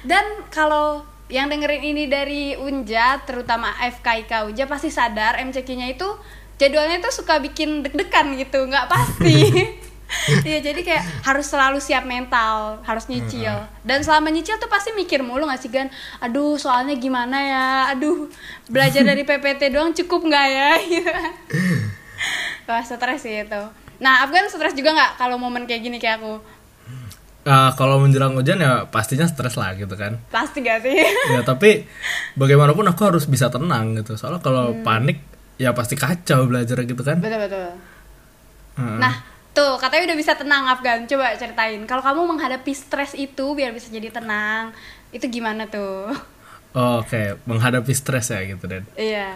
Dan 0.04 0.23
kalau 0.52 1.08
yang 1.28 1.52
dengerin 1.52 1.84
ini 1.84 2.04
dari 2.08 2.56
Unja 2.56 3.20
terutama 3.28 3.76
FKIK 3.84 4.48
Unja 4.48 4.63
pasti 4.66 4.88
sadar 4.88 5.36
MCQ-nya 5.44 5.92
itu 5.92 6.08
jadwalnya 6.56 7.04
tuh 7.04 7.13
suka 7.24 7.44
bikin 7.44 7.84
deg-degan 7.84 8.34
gitu 8.40 8.63
nggak 8.66 8.88
pasti 8.88 9.38
Iya 10.48 10.63
jadi 10.63 10.82
kayak 10.88 11.04
harus 11.28 11.52
selalu 11.52 11.84
siap 11.84 12.08
mental, 12.08 12.80
harus 12.88 13.12
nyicil. 13.12 13.52
Dan 13.84 14.00
selama 14.08 14.32
nyicil 14.32 14.56
tuh 14.56 14.72
pasti 14.72 14.96
mikir 14.96 15.20
mulu 15.20 15.44
gak 15.52 15.60
sih 15.60 15.68
Gan? 15.68 15.92
Aduh 16.24 16.56
soalnya 16.56 16.96
gimana 16.96 17.36
ya? 17.36 17.68
Aduh 17.92 18.32
belajar 18.72 19.04
dari 19.04 19.24
PPT 19.28 19.68
doang 19.68 19.92
cukup 19.92 20.32
nggak 20.32 20.48
ya? 20.48 20.72
Wah 22.72 22.84
stres 22.84 23.24
sih 23.24 23.44
itu. 23.44 23.62
Nah 24.00 24.24
Afgan 24.24 24.48
stres 24.48 24.76
juga 24.76 24.96
nggak 24.96 25.12
kalau 25.20 25.36
momen 25.36 25.68
kayak 25.68 25.84
gini 25.84 25.98
kayak 26.00 26.24
aku? 26.24 26.40
Ah, 27.47 27.71
kalau 27.71 27.95
menjelang 27.97 28.36
hujan 28.36 28.60
ya 28.60 28.83
pastinya 28.86 29.23
stres 29.23 29.55
lah 29.55 29.71
gitu 29.73 29.95
kan. 29.95 30.19
Pasti 30.27 30.60
gak 30.60 30.83
sih? 30.83 30.99
ya 31.31 31.39
tapi 31.41 31.88
bagaimanapun 32.36 32.83
aku 32.86 33.07
harus 33.07 33.23
bisa 33.23 33.47
tenang 33.47 33.95
gitu 33.95 34.13
soalnya 34.13 34.39
kalau 34.39 34.75
Hmm. 34.75 34.83
panik 34.83 35.23
ya 35.55 35.71
pasti 35.71 35.95
kacau 35.95 36.43
belajar 36.45 36.83
gitu 36.83 36.99
kan 36.99 37.17
betul 37.17 37.39
betul. 37.39 37.71
Heeh. 38.75 38.97
Nah, 38.99 39.13
tuh 39.49 39.73
katanya 39.75 40.12
udah 40.12 40.17
bisa 40.17 40.36
tenang 40.36 40.67
Afgan. 40.67 41.07
Coba 41.07 41.33
ceritain. 41.33 41.81
Kalau 41.83 42.03
kamu 42.03 42.21
menghadapi 42.27 42.69
stres 42.69 43.15
itu 43.15 43.55
biar 43.55 43.71
bisa 43.71 43.88
jadi 43.88 44.12
tenang, 44.12 44.75
itu 45.10 45.23
gimana 45.25 45.65
tuh? 45.65 46.12
Oh, 46.71 47.01
oke 47.01 47.41
menghadapi 47.43 47.89
stres 47.89 48.29
ya 48.29 48.43
gitu 48.43 48.67
dan 48.67 48.83
iya. 48.93 49.33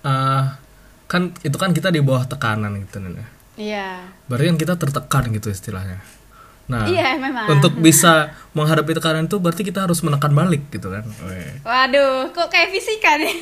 Eh, 0.00 0.42
kan 1.06 1.32
itu 1.38 1.56
kan 1.56 1.72
kita 1.72 1.88
di 1.88 1.98
bawah 1.98 2.22
tekanan 2.22 2.76
gitu 2.78 3.00
nen 3.00 3.16
ya 3.16 3.26
Iya. 3.52 3.88
berarti 4.26 4.46
kan 4.46 4.58
kita 4.58 4.74
tertekan 4.76 5.24
gitu 5.30 5.48
istilahnya 5.48 5.98
nah 6.64 6.84
Iya, 6.84 7.16
memang. 7.16 7.46
untuk 7.50 7.74
bisa 7.76 8.30
menghadapi 8.50 8.92
tekanan 8.92 9.26
itu 9.26 9.36
berarti 9.36 9.62
kita 9.62 9.82
harus 9.82 9.98
menekan 10.00 10.30
balik 10.30 10.66
gitu 10.68 10.88
kan 10.88 11.02
Weh. 11.22 11.58
Waduh, 11.60 12.30
kok 12.30 12.48
kayak 12.48 12.70
fisika 12.70 13.16
nih? 13.16 13.34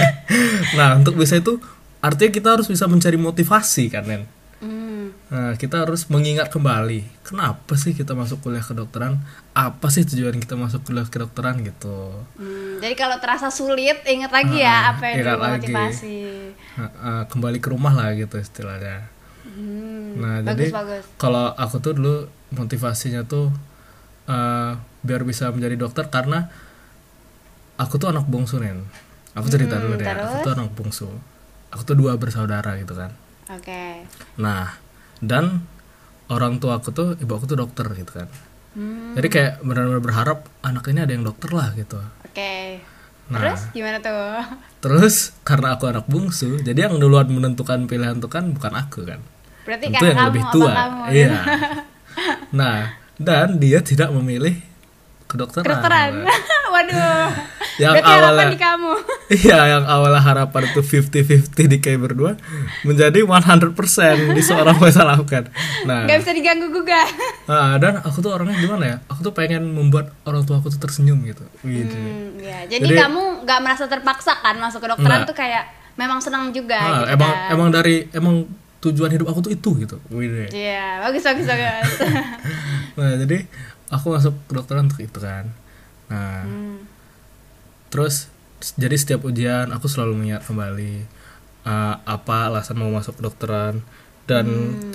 nah 0.76 0.94
untuk 0.94 1.14
bisa 1.14 1.36
itu 1.36 1.58
artinya 1.98 2.32
kita 2.32 2.48
harus 2.52 2.66
bisa 2.66 2.84
mencari 2.86 3.16
motivasi 3.16 3.88
kan 3.88 4.04
nen 4.04 4.24
Hmm, 4.56 5.12
Nah, 5.28 5.52
kita 5.52 5.84
harus 5.84 6.08
mengingat 6.08 6.48
kembali 6.48 7.04
kenapa 7.22 7.76
sih 7.76 7.92
kita 7.92 8.16
masuk 8.16 8.40
kuliah 8.40 8.64
kedokteran 8.64 9.20
apa 9.52 9.86
sih 9.86 10.00
tujuan 10.02 10.32
kita 10.34 10.56
masuk 10.56 10.80
kuliah 10.82 11.04
kedokteran 11.04 11.60
gitu 11.60 12.24
hmm, 12.34 12.80
jadi 12.80 12.96
kalau 12.96 13.20
terasa 13.20 13.52
sulit, 13.52 14.00
ingat 14.02 14.32
lagi 14.32 14.56
Ah, 14.56 14.64
ya 14.64 14.76
apa 14.88 15.02
yang 15.04 15.16
ingat 15.18 15.28
dulu 15.28 15.44
lagi. 15.44 15.52
motivasi. 15.60 16.16
Nah, 16.74 17.22
kembali 17.26 17.58
ke 17.58 17.68
rumah 17.68 17.92
lah 17.92 18.08
gitu 18.12 18.32
istilahnya 18.34 19.04
Hmm, 19.48 20.18
nah 20.18 20.34
bagus 20.40 20.66
jadi 20.66 20.66
kalau 21.16 21.54
aku 21.54 21.76
tuh 21.78 21.92
dulu 21.92 22.14
motivasinya 22.50 23.22
tuh 23.22 23.54
eh, 24.26 24.72
biar 25.00 25.22
bisa 25.22 25.48
menjadi 25.48 25.78
dokter 25.78 26.06
karena 26.06 26.50
aku 27.76 27.96
tuh 27.96 28.08
anak 28.08 28.24
bungsu 28.24 28.58
nen 28.58 28.82
aku 29.32 29.46
cerita 29.46 29.76
dulu 29.76 29.94
deh 29.94 30.04
aku 30.04 30.12
Hmm, 30.16 30.28
terus? 30.32 30.42
tuh 30.42 30.52
anak 30.54 30.70
bungsu 30.72 31.08
aku 31.68 31.82
tuh 31.84 31.94
dua 31.94 32.16
bersaudara 32.16 32.74
gitu 32.76 32.92
kan 32.92 33.12
Oke. 33.48 34.02
nah 34.36 34.74
dan 35.18 35.62
orang 36.26 36.58
tua 36.58 36.76
aku 36.76 36.90
tuh 36.90 37.14
ibu 37.16 37.32
aku 37.32 37.46
tuh 37.46 37.56
dokter 37.56 37.86
gitu 37.92 38.12
kan 38.14 38.28
Hmm, 38.76 39.16
jadi 39.16 39.28
kayak 39.30 39.52
benar-benar 39.64 40.00
berharap 40.00 40.38
anak 40.60 40.84
ini 40.86 41.00
ada 41.00 41.08
yang 41.08 41.24
dokter 41.24 41.48
lah 41.48 41.72
gitu 41.72 41.96
Oke. 42.22 42.84
Nah. 43.26 43.40
Terus 43.42 43.60
gimana 43.72 43.98
tuh? 43.98 44.36
terus 44.78 45.32
karena 45.42 45.74
aku 45.74 45.88
anak 45.88 46.04
bungsu 46.06 46.60
jadi 46.60 46.86
yang 46.86 47.00
duluan 47.00 47.24
menentukan 47.26 47.86
pilihan 47.86 48.20
tuh 48.20 48.28
kan 48.28 48.52
bukan 48.52 48.76
aku 48.76 49.02
kan 49.02 49.24
Berarti 49.66 49.84
tentu 49.88 49.98
yang 50.00 50.16
kamu 50.16 50.28
lebih 50.30 50.44
tua 50.48 50.70
kamu? 50.72 51.00
iya 51.10 51.30
nah 52.48 52.76
dan 53.16 53.56
dia 53.56 53.80
tidak 53.80 54.08
memilih 54.10 54.56
kedokteran 55.26 55.66
Kedokteran. 55.66 56.10
Waduh. 56.76 57.28
Yang 57.76 57.92
Berarti 57.94 58.08
harapan 58.08 58.24
awalnya- 58.30 58.52
di 58.52 58.60
kamu. 58.62 58.92
Iya, 59.42 59.58
yang 59.68 59.84
awalnya 59.84 60.22
harapan 60.22 60.62
itu 60.64 60.80
50-50 60.80 61.66
di 61.66 61.78
kayak 61.78 62.00
berdua 62.00 62.30
menjadi 62.82 63.20
100% 63.20 63.74
di 64.30 64.40
seorang 64.40 64.76
Faisal 64.76 65.10
Afgan. 65.10 65.44
Nah, 65.82 66.06
Gak 66.06 66.22
bisa 66.22 66.32
diganggu 66.32 66.70
gugat. 66.70 67.10
ah, 67.44 67.76
dan 67.76 67.98
aku 67.98 68.18
tuh 68.18 68.32
orangnya 68.32 68.56
gimana 68.56 68.84
ya? 68.86 68.96
Aku 69.06 69.20
tuh 69.20 69.32
pengen 69.32 69.66
membuat 69.66 70.14
orang 70.22 70.40
tua 70.42 70.56
aku 70.56 70.70
tuh 70.70 70.78
tersenyum 70.78 71.20
gitu. 71.22 71.44
Gitu. 71.60 71.92
Hmm, 71.92 72.38
ya. 72.38 72.64
Jadi, 72.66 72.86
Jadi- 72.86 72.96
kamu 72.98 73.22
nggak 73.42 73.58
merasa 73.60 73.84
terpaksa 73.84 74.32
kan 74.36 74.56
masuk 74.56 74.78
ke 74.78 74.88
dokteran 74.88 75.18
Nggak. 75.18 75.28
tuh 75.28 75.36
kayak 75.36 75.64
memang 75.94 76.18
senang 76.18 76.48
juga 76.50 76.76
Ah, 76.76 76.88
gitu 77.02 77.12
emang 77.14 77.28
kan. 77.30 77.50
emang 77.50 77.68
dari 77.70 77.96
emang 78.10 78.34
tujuan 78.78 79.08
hidup 79.08 79.26
aku 79.26 79.40
tuh 79.40 79.52
itu 79.52 79.70
gitu. 79.78 79.96
Iya, 80.52 81.00
bagus 81.00 81.22
bagus 81.22 81.46
bagus. 81.46 81.90
Nah, 82.96 83.12
jadi 83.16 83.44
aku 83.88 84.06
masuk 84.08 84.32
kedokteran 84.46 84.88
untuk 84.88 85.00
itu 85.00 85.18
kan. 85.18 85.52
Nah, 86.08 86.42
Hmm. 86.42 86.80
terus 87.86 88.32
jadi 88.74 88.94
setiap 88.94 89.20
ujian 89.22 89.68
aku 89.68 89.84
selalu 89.84 90.16
mengingat 90.16 90.42
kembali 90.42 91.04
uh, 91.62 92.00
apa 92.02 92.48
alasan 92.48 92.76
mau 92.76 92.88
masuk 92.88 93.20
kedokteran 93.20 93.84
dan 94.24 94.46
Hmm. 94.46 94.92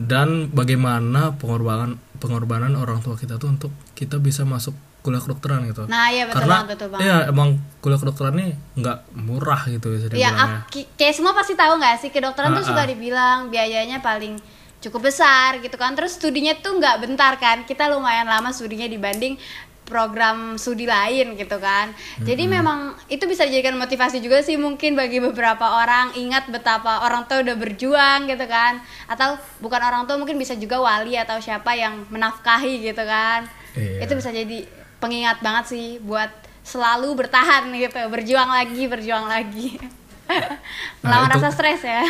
dan 0.00 0.28
bagaimana 0.50 1.36
pengorbanan 1.36 2.00
pengorbanan 2.16 2.74
orang 2.74 2.98
tua 3.00 3.14
kita 3.14 3.36
tuh 3.36 3.52
untuk 3.52 3.70
kita 3.94 4.18
bisa 4.18 4.42
masuk 4.42 4.74
kuliah 5.04 5.20
kedokteran 5.20 5.68
gitu. 5.68 5.84
Nah, 5.84 6.08
iya 6.08 6.24
betul 6.24 6.40
Karena 6.40 6.54
banget, 6.56 6.68
betul 6.72 6.88
banget. 6.88 7.04
iya 7.04 7.16
emang 7.28 7.48
kuliah 7.78 8.00
kedokteran 8.00 8.34
ini 8.34 8.48
nggak 8.74 8.98
murah 9.14 9.60
gitu 9.66 9.86
bisa 9.92 10.08
Ya, 10.08 10.32
dibilangnya. 10.32 10.64
ak- 10.64 10.90
kayak 10.96 11.12
semua 11.12 11.32
pasti 11.32 11.52
tahu 11.52 11.76
nggak 11.76 11.96
sih 12.00 12.08
kedokteran 12.08 12.50
tuh 12.50 12.64
Ah, 12.64 12.68
suka 12.72 12.82
ah. 12.82 12.88
dibilang 12.88 13.38
biayanya 13.46 14.00
paling 14.00 14.40
cukup 14.80 15.04
besar 15.04 15.60
gitu 15.60 15.76
kan. 15.76 15.92
Terus 15.92 16.16
studinya 16.16 16.56
tuh 16.56 16.80
nggak 16.80 16.96
bentar 16.98 17.36
kan. 17.36 17.62
Kita 17.62 17.84
lumayan 17.86 18.24
lama 18.24 18.48
studinya 18.48 18.84
dibanding 18.86 19.36
program 19.84 20.56
studi 20.56 20.84
lain 20.84 21.36
gitu 21.36 21.56
kan. 21.58 21.92
Jadi 22.18 22.48
memang 22.48 22.78
itu 23.06 23.20
bisa 23.24 23.44
dijadikan 23.44 23.76
motivasi 23.76 24.16
juga 24.18 24.40
sih 24.40 24.56
mungkin 24.56 24.96
bagi 24.96 25.20
beberapa 25.20 25.60
orang 25.76 26.16
ingat 26.16 26.48
betapa 26.48 27.04
orang 27.04 27.28
tua 27.28 27.44
udah 27.44 27.52
berjuang 27.54 28.24
gitu 28.24 28.44
kan. 28.46 28.80
Atau 29.04 29.36
bukan 29.60 29.76
orang 29.78 30.08
tua 30.08 30.16
mungkin 30.16 30.36
bisa 30.36 30.56
juga 30.56 30.80
wali 30.80 31.12
atau 31.14 31.36
siapa 31.36 31.76
yang 31.76 32.08
menafkahi 32.08 32.80
gitu 32.82 33.04
kan. 33.04 33.44
Iya. 33.74 34.08
Itu 34.08 34.16
bisa 34.16 34.32
jadi 34.32 34.64
pengingat 35.04 35.38
banget 35.38 35.64
sih 35.68 35.86
buat 36.00 36.32
selalu 36.64 37.12
bertahan 37.14 37.68
gitu, 37.70 38.00
berjuang 38.08 38.48
lagi, 38.48 38.88
berjuang 38.88 39.28
lagi. 39.28 39.76
Melawan 41.04 41.28
itu- 41.28 41.36
rasa 41.36 41.48
stres 41.52 41.84
ya. 41.84 42.00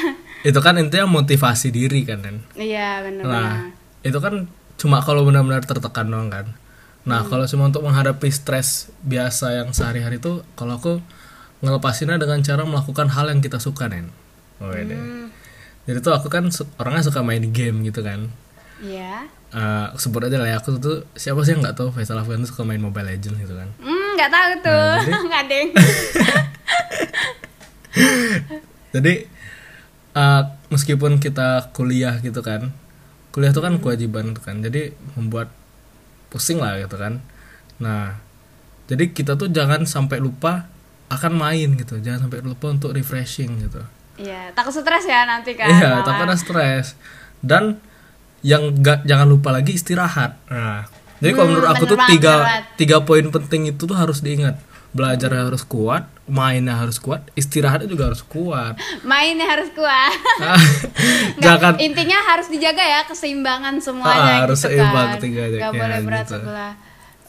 Itu 0.47 0.63
kan 0.63 0.79
intinya 0.79 1.11
motivasi 1.11 1.69
diri 1.69 2.07
kan 2.07 2.23
kan. 2.23 2.37
Iya, 2.55 3.03
benar 3.03 3.25
Nah, 3.27 3.55
itu 4.01 4.15
kan 4.17 4.47
cuma 4.77 5.03
kalau 5.03 5.27
benar-benar 5.27 5.67
tertekan 5.67 6.07
doang 6.07 6.31
kan. 6.31 6.47
Nah, 7.03 7.21
Hmm. 7.21 7.29
kalau 7.29 7.45
cuma 7.45 7.67
untuk 7.67 7.83
menghadapi 7.83 8.31
stres 8.31 8.89
biasa 9.03 9.59
yang 9.59 9.73
sehari-hari 9.73 10.17
itu, 10.17 10.47
kalau 10.55 10.79
aku 10.79 11.03
ngelepasinnya 11.61 12.17
dengan 12.17 12.41
cara 12.41 12.63
melakukan 12.63 13.11
hal 13.11 13.29
yang 13.29 13.41
kita 13.41 13.59
suka, 13.59 13.89
Nen. 13.89 14.09
Wede. 14.57 14.95
Hmm. 14.95 15.29
Jadi 15.85 15.99
tuh 16.01 16.15
aku 16.15 16.29
kan 16.29 16.49
orangnya 16.79 17.05
suka 17.05 17.21
main 17.21 17.45
game 17.51 17.83
gitu 17.83 18.01
kan. 18.01 18.31
Iya. 18.83 19.31
Eh, 19.55 19.87
sebut 19.95 20.27
aja 20.27 20.43
lah 20.43 20.51
ya, 20.51 20.59
aku 20.59 20.75
tuh 20.83 21.07
siapa 21.15 21.39
sih 21.47 21.55
yang 21.55 21.63
nggak 21.63 21.79
tahu 21.79 21.95
Faisal 21.95 22.19
Afgan 22.19 22.43
tuh 22.43 22.51
suka 22.51 22.67
main 22.67 22.83
Mobile 22.83 23.07
Legends 23.07 23.39
gitu 23.39 23.55
kan. 23.55 23.71
Hmm, 23.79 24.19
nggak 24.19 24.31
tahu 24.35 24.51
tuh. 24.67 24.91
Nah, 25.07 25.23
Nggak 25.31 25.45
deng. 25.47 25.69
Jadi 28.95 29.15
eh, 30.15 30.43
meskipun 30.75 31.23
kita 31.23 31.71
kuliah 31.71 32.19
gitu 32.19 32.43
kan, 32.43 32.75
kuliah 33.31 33.55
itu 33.55 33.63
kan 33.63 33.79
kewajiban 33.79 34.35
gitu 34.35 34.43
kan. 34.43 34.59
Jadi 34.59 34.91
membuat 35.15 35.55
pusing 36.35 36.59
lah 36.59 36.75
gitu 36.83 36.99
kan. 36.99 37.23
Nah, 37.79 38.19
jadi 38.91 39.15
kita 39.15 39.39
tuh 39.39 39.55
jangan 39.55 39.87
sampai 39.87 40.19
lupa 40.19 40.67
akan 41.07 41.33
main 41.39 41.79
gitu. 41.79 42.03
Jangan 42.03 42.27
sampai 42.27 42.43
lupa 42.43 42.75
untuk 42.75 42.91
refreshing 42.91 43.63
gitu. 43.63 43.79
Iya, 44.19 44.51
takut 44.55 44.75
stres 44.75 45.07
ya 45.07 45.27
nanti 45.27 45.55
kan. 45.55 45.71
Iya, 45.71 46.03
malah. 46.03 46.07
takutnya 46.07 46.37
stres. 46.39 46.99
Dan 47.39 47.79
yang 48.45 48.71
enggak 48.71 49.03
jangan 49.03 49.25
lupa 49.25 49.51
lagi 49.51 49.73
istirahat. 49.73 50.37
Nah, 50.47 50.85
jadi 51.17 51.33
kalau 51.33 51.43
Hmm, 51.43 51.53
menurut 51.57 51.69
aku 51.73 51.85
tuh 51.87 51.99
tiga 52.07 52.35
tiga 52.77 52.97
poin 53.01 53.25
penting 53.27 53.73
itu 53.73 53.83
tuh 53.83 53.97
harus 53.97 54.21
diingat. 54.21 54.61
Belajarnya 54.95 55.51
harus 55.51 55.67
kuat, 55.67 56.07
mainnya 56.25 56.79
harus 56.79 57.03
kuat, 57.03 57.27
istirahatnya 57.35 57.91
juga 57.91 58.15
harus 58.15 58.23
kuat. 58.23 58.79
Mainnya 59.03 59.43
harus 59.43 59.67
kuat. 59.75 60.15
Ah, 60.39 60.55
Nggak, 61.35 61.43
jangan 61.43 61.75
intinya 61.83 62.19
harus 62.23 62.47
dijaga 62.47 62.79
ya 62.79 63.01
keseimbangan 63.03 63.75
semuanya 63.83 64.33
Ah, 64.39 64.41
harus 64.47 64.63
gitu 64.63 64.71
seimbang 64.71 64.95
kan. 65.09 65.15
ketiganya, 65.19 65.59
Nggak 65.59 65.73
ya, 65.73 65.81
boleh 65.83 65.99
berat 65.99 66.23
gitu. 66.23 66.35
sebelah. 66.39 66.73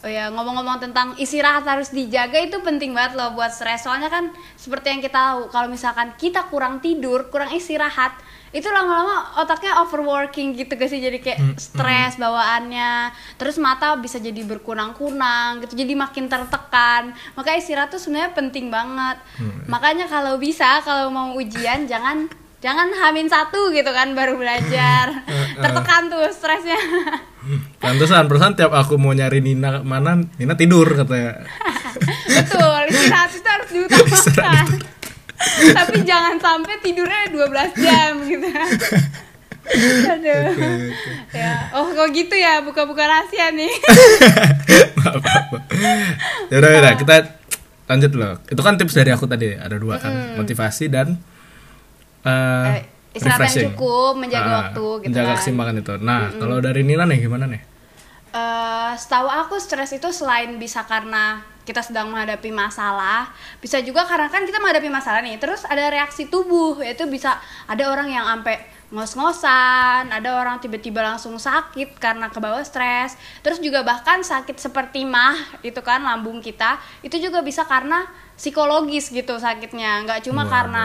Oh 0.06 0.12
ya, 0.14 0.30
ngomong-ngomong 0.30 0.78
tentang 0.78 1.18
istirahat 1.18 1.66
harus 1.66 1.90
dijaga 1.90 2.38
itu 2.38 2.62
penting 2.62 2.94
banget 2.94 3.18
loh 3.18 3.34
buat 3.34 3.50
stres. 3.50 3.82
Soalnya 3.82 4.06
kan 4.06 4.30
seperti 4.54 4.94
yang 4.94 5.02
kita 5.02 5.18
tahu, 5.18 5.50
kalau 5.50 5.66
misalkan 5.66 6.14
kita 6.14 6.46
kurang 6.46 6.78
tidur, 6.78 7.26
kurang 7.26 7.50
istirahat, 7.50 8.14
itu 8.54 8.70
lama-lama 8.70 9.34
otaknya 9.42 9.82
overworking 9.82 10.54
gitu 10.54 10.78
gak 10.78 10.86
sih? 10.94 11.02
Jadi 11.02 11.18
kayak 11.18 11.42
Hmm, 11.42 11.58
stres 11.58 12.22
bawaannya. 12.22 13.10
Terus 13.34 13.58
mata 13.58 13.98
bisa 13.98 14.22
jadi 14.22 14.46
berkunang-kunang 14.46 15.66
gitu, 15.66 15.74
jadi 15.74 15.98
makin 15.98 16.30
tertekan. 16.30 17.10
Maka 17.34 17.58
istirahat 17.58 17.90
tuh 17.90 17.98
sebenarnya 17.98 18.30
penting 18.30 18.70
banget. 18.70 19.18
Hmm. 19.42 19.66
Makanya 19.66 20.06
kalau 20.06 20.38
bisa, 20.38 20.86
kalau 20.86 21.10
mau 21.10 21.34
ujian 21.34 21.90
jangan 21.90 22.30
jangan 22.62 22.88
hamin 22.94 23.26
satu 23.26 23.74
gitu 23.74 23.90
kan 23.90 24.14
baru 24.14 24.38
belajar. 24.38 25.26
Tertekan 25.64 26.02
tuh 26.12 26.22
stresnya. 26.32 26.78
pantesan 27.82 28.26
perusahaan 28.26 28.56
tiap 28.58 28.74
aku 28.74 28.98
mau 28.98 29.14
nyari 29.14 29.38
Nina 29.38 29.78
mana 29.86 30.18
Nina 30.36 30.58
tidur 30.58 30.82
katanya 30.98 31.46
Betul, 32.36 32.90
istirahat 32.92 33.30
itu 33.32 33.48
harus 33.48 33.68
diutamakan. 33.72 34.66
Tapi 35.72 35.96
jangan 36.04 36.36
sampai 36.36 36.76
tidurnya 36.84 37.32
12 37.32 37.80
jam 37.80 38.12
gitu. 38.28 38.48
Aduh. 40.04 40.44
Ya, 41.32 41.72
oh 41.72 41.88
kok 41.96 42.08
gitu 42.12 42.36
ya, 42.36 42.60
buka-buka 42.60 43.08
rahasia 43.08 43.48
nih. 43.56 43.72
Nggak 44.92 45.16
apa-apa. 45.16 45.58
ya 46.52 46.56
udah 46.60 46.70
udah 46.84 46.92
kita 47.00 47.14
lanjut 47.86 48.12
loh 48.18 48.34
itu 48.50 48.60
kan 48.60 48.74
tips 48.74 48.94
dari 48.98 49.10
aku 49.14 49.30
tadi 49.30 49.54
ada 49.54 49.78
dua 49.78 49.96
kan 50.02 50.34
motivasi 50.34 50.90
dan 50.90 51.14
eh, 52.26 52.82
Eh, 52.82 52.82
istirahat 53.16 53.48
yang 53.48 53.72
cukup, 53.72 54.12
menjaga 54.20 54.46
Ah, 54.46 54.56
waktu 54.68 54.86
gitu 55.00 55.08
menjaga 55.10 55.28
kan. 55.32 55.36
keseimbangan 55.40 55.74
itu 55.80 55.92
nah 56.04 56.20
kalau 56.30 56.56
dari 56.60 56.80
Nina 56.84 57.04
nih 57.08 57.18
gimana 57.24 57.46
nih 57.48 57.62
Eh, 58.36 58.92
setahu 59.00 59.32
aku 59.32 59.56
stres 59.56 59.96
itu 59.96 60.12
selain 60.12 60.60
bisa 60.60 60.84
karena 60.84 61.40
kita 61.64 61.80
sedang 61.80 62.12
menghadapi 62.12 62.52
masalah, 62.52 63.32
bisa 63.64 63.80
juga 63.80 64.04
karena 64.04 64.28
kan 64.28 64.44
kita 64.44 64.60
menghadapi 64.60 64.92
masalah 64.92 65.24
nih. 65.24 65.40
Terus 65.40 65.64
ada 65.64 65.88
reaksi 65.88 66.28
tubuh, 66.28 66.84
yaitu 66.84 67.08
bisa 67.08 67.40
ada 67.64 67.88
orang 67.88 68.12
yang 68.12 68.28
sampai 68.28 68.60
ngos-ngosan, 68.92 70.12
ada 70.12 70.36
orang 70.36 70.60
tiba-tiba 70.60 71.00
langsung 71.00 71.40
sakit 71.40 71.96
karena 71.96 72.28
kebawa 72.28 72.60
stres. 72.60 73.16
Terus 73.40 73.56
juga 73.58 73.80
bahkan 73.80 74.20
sakit 74.20 74.60
seperti 74.60 75.08
mah 75.08 75.34
itu 75.64 75.80
kan 75.80 76.04
lambung 76.04 76.44
kita, 76.44 76.76
itu 77.00 77.16
juga 77.16 77.40
bisa 77.40 77.64
karena 77.64 78.04
psikologis 78.36 79.08
gitu 79.08 79.40
sakitnya, 79.40 80.04
nggak 80.04 80.28
cuma 80.28 80.44
Waduh. 80.44 80.52
karena 80.52 80.84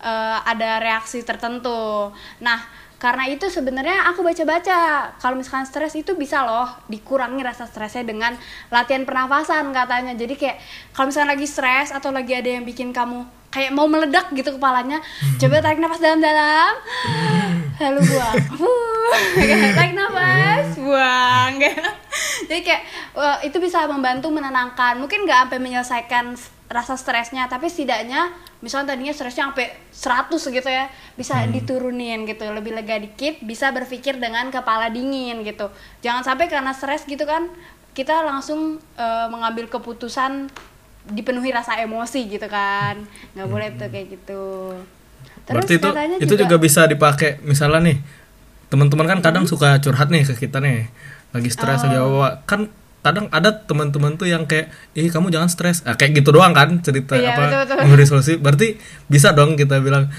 eh, 0.00 0.38
ada 0.44 0.80
reaksi 0.82 1.22
tertentu. 1.22 2.10
Nah, 2.42 2.60
karena 2.96 3.28
itu 3.28 3.44
sebenarnya 3.52 4.08
aku 4.08 4.24
baca-baca 4.24 5.12
kalau 5.20 5.36
misalkan 5.36 5.68
stres 5.68 5.92
itu 6.00 6.16
bisa 6.16 6.40
loh 6.48 6.64
dikurangi 6.88 7.44
rasa 7.44 7.68
stresnya 7.68 8.08
dengan 8.08 8.32
latihan 8.72 9.04
pernafasan 9.04 9.68
katanya. 9.76 10.16
Jadi 10.16 10.34
kayak 10.40 10.56
kalau 10.96 11.12
misalkan 11.12 11.36
lagi 11.36 11.44
stres 11.44 11.92
atau 11.92 12.08
lagi 12.08 12.32
ada 12.32 12.56
yang 12.56 12.64
bikin 12.64 12.96
kamu 12.96 13.28
kayak 13.52 13.72
mau 13.72 13.84
meledak 13.88 14.32
gitu 14.32 14.56
kepalanya, 14.56 15.00
coba 15.40 15.60
tarik 15.60 15.80
nafas 15.80 16.00
dalam-dalam. 16.00 16.72
Lalu 17.76 18.00
buang. 18.08 18.36
Tarik 19.76 19.94
nafas, 19.94 20.66
buang. 20.80 21.52
Jadi 22.48 22.60
kayak 22.64 22.82
itu 23.44 23.56
bisa 23.60 23.84
membantu 23.86 24.32
menenangkan. 24.32 24.96
Mungkin 24.96 25.28
nggak 25.28 25.46
sampai 25.46 25.58
menyelesaikan 25.60 26.34
rasa 26.66 26.98
stresnya, 26.98 27.46
tapi 27.46 27.70
setidaknya 27.70 28.34
misalnya 28.58 28.94
tadinya 28.94 29.14
stresnya 29.14 29.50
sampai 29.50 29.70
100 29.94 30.34
gitu 30.50 30.66
ya, 30.66 30.90
bisa 31.14 31.46
diturunin 31.46 32.26
gitu, 32.26 32.42
lebih 32.50 32.74
lega 32.74 32.98
dikit, 32.98 33.38
bisa 33.46 33.70
berpikir 33.70 34.18
dengan 34.18 34.50
kepala 34.50 34.90
dingin 34.90 35.46
gitu. 35.46 35.70
Jangan 36.02 36.26
sampai 36.26 36.50
karena 36.50 36.74
stres 36.74 37.06
gitu 37.06 37.22
kan 37.22 37.46
kita 37.94 38.26
langsung 38.26 38.76
eh, 38.98 39.26
mengambil 39.30 39.70
keputusan 39.70 40.50
dipenuhi 41.06 41.54
rasa 41.54 41.78
emosi 41.78 42.26
gitu 42.26 42.50
kan. 42.50 42.98
nggak 43.38 43.46
boleh 43.46 43.68
tuh 43.78 43.88
kayak 43.88 44.06
gitu. 44.18 44.44
berarti 45.46 45.78
itu 45.78 45.88
itu 46.18 46.34
juga, 46.34 46.58
bisa 46.58 46.90
dipakai 46.90 47.38
misalnya 47.46 47.78
nih 47.86 47.96
teman-teman 48.66 49.06
kan 49.06 49.18
kadang 49.22 49.46
suka 49.46 49.78
curhat 49.78 50.10
nih 50.10 50.26
ke 50.26 50.34
kita 50.34 50.58
nih 50.58 50.90
lagi 51.30 51.50
stres 51.54 51.86
lagi 51.86 52.02
Oh. 52.02 52.18
apa 52.26 52.42
kan 52.42 52.66
kadang 53.06 53.26
ada 53.30 53.54
teman-teman 53.54 54.18
tuh 54.18 54.26
yang 54.26 54.42
kayak 54.44 54.66
ih 54.92 55.06
kamu 55.06 55.30
jangan 55.30 55.46
stres. 55.46 55.86
Ah, 55.86 55.94
kayak 55.94 56.18
gitu 56.18 56.34
doang 56.34 56.50
kan 56.50 56.82
cerita 56.82 57.14
Iya, 57.14 57.38
apa 57.38 57.78
memberi 57.80 58.02
solusi. 58.02 58.34
Berarti 58.36 58.74
bisa 59.06 59.30
dong 59.30 59.54
kita 59.54 59.78
bilang 59.78 60.10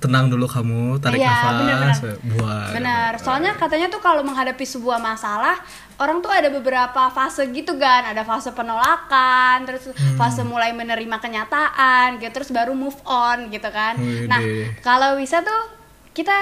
tenang 0.00 0.32
dulu 0.32 0.48
kamu 0.48 0.96
tarik 0.96 1.20
Iya, 1.20 1.28
nafas 1.28 1.52
bener-bener. 1.60 2.16
buat 2.32 2.72
Benar, 2.72 3.12
soalnya 3.20 3.52
katanya 3.52 3.92
tuh 3.92 4.00
kalau 4.00 4.24
menghadapi 4.24 4.64
sebuah 4.64 4.96
masalah, 4.96 5.60
orang 6.00 6.24
tuh 6.24 6.32
ada 6.32 6.48
beberapa 6.48 7.12
fase 7.12 7.44
gitu 7.52 7.76
kan, 7.76 8.08
ada 8.08 8.24
fase 8.24 8.48
penolakan, 8.50 9.68
terus 9.68 9.92
Hmm. 9.92 10.16
fase 10.16 10.40
mulai 10.40 10.72
menerima 10.72 11.20
kenyataan, 11.20 12.16
gitu, 12.16 12.32
terus 12.32 12.48
baru 12.48 12.72
move 12.72 12.96
on 13.04 13.52
gitu 13.52 13.68
kan. 13.68 14.00
Wih, 14.00 14.24
Nah, 14.24 14.40
kalau 14.80 15.20
bisa 15.20 15.44
tuh 15.44 15.68
kita 16.10 16.32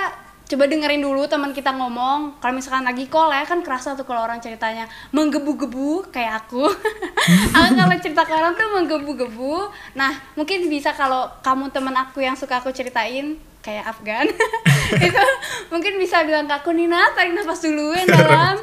coba 0.49 0.65
dengerin 0.65 1.05
dulu 1.05 1.29
teman 1.29 1.53
kita 1.53 1.77
ngomong. 1.77 2.41
Kalau 2.41 2.53
misalkan 2.57 2.89
lagi 2.89 3.05
call 3.13 3.29
ya 3.29 3.45
kan 3.45 3.61
kerasa 3.61 3.93
tuh 3.93 4.09
kalau 4.09 4.25
orang 4.25 4.41
ceritanya 4.41 4.89
menggebu-gebu 5.13 6.09
kayak 6.09 6.45
aku. 6.45 6.65
aku 7.55 7.69
kalau 7.77 7.97
cerita 8.01 8.25
ke 8.25 8.33
orang 8.33 8.57
tuh 8.57 8.65
menggebu-gebu. 8.73 9.69
Nah, 9.93 10.17
mungkin 10.33 10.73
bisa 10.73 10.97
kalau 10.97 11.29
kamu 11.45 11.69
teman 11.69 11.93
aku 12.01 12.25
yang 12.25 12.33
suka 12.33 12.65
aku 12.65 12.73
ceritain 12.73 13.37
kayak 13.59 13.91
Afgan 13.91 14.25
itu 15.11 15.25
mungkin 15.69 15.99
bisa 15.99 16.23
bilang 16.23 16.47
ke 16.47 16.55
aku 16.57 16.71
Nina 16.73 17.11
tarik 17.13 17.35
nafas 17.35 17.61
dulu 17.61 17.91
yang 17.91 18.07
dalam 18.15 18.57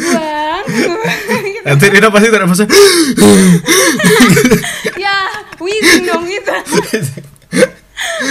buang 0.00 0.64
gitu. 1.44 1.62
nanti 1.62 1.84
Rina 1.92 2.08
pasti 2.08 2.26
tarik 2.32 2.44
nafasnya 2.48 2.66
ya 4.96 5.28
wheezing 5.60 6.08
dong 6.08 6.24
gitu 6.24 6.56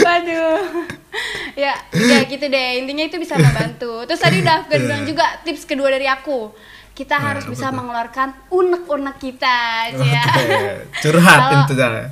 waduh 0.02 0.97
ya 1.64 1.74
ya 1.92 2.18
gitu 2.24 2.46
deh 2.46 2.70
intinya 2.80 3.04
itu 3.04 3.18
bisa 3.18 3.36
membantu 3.36 4.06
terus 4.06 4.20
tadi 4.20 4.40
udah 4.40 4.54
Afgan 4.62 4.80
bilang 4.80 5.04
juga 5.04 5.26
tips 5.42 5.64
kedua 5.64 5.90
dari 5.90 6.06
aku 6.06 6.52
kita 6.94 7.14
Nah, 7.14 7.24
harus 7.30 7.46
bisa 7.46 7.70
tuh? 7.70 7.78
mengeluarkan 7.78 8.50
unek-unek 8.50 9.18
kita 9.18 9.58
ya 9.96 10.24
Oke, 10.26 10.60
curhat 11.00 11.40
Kalau- 11.40 11.54
intinya 11.64 12.06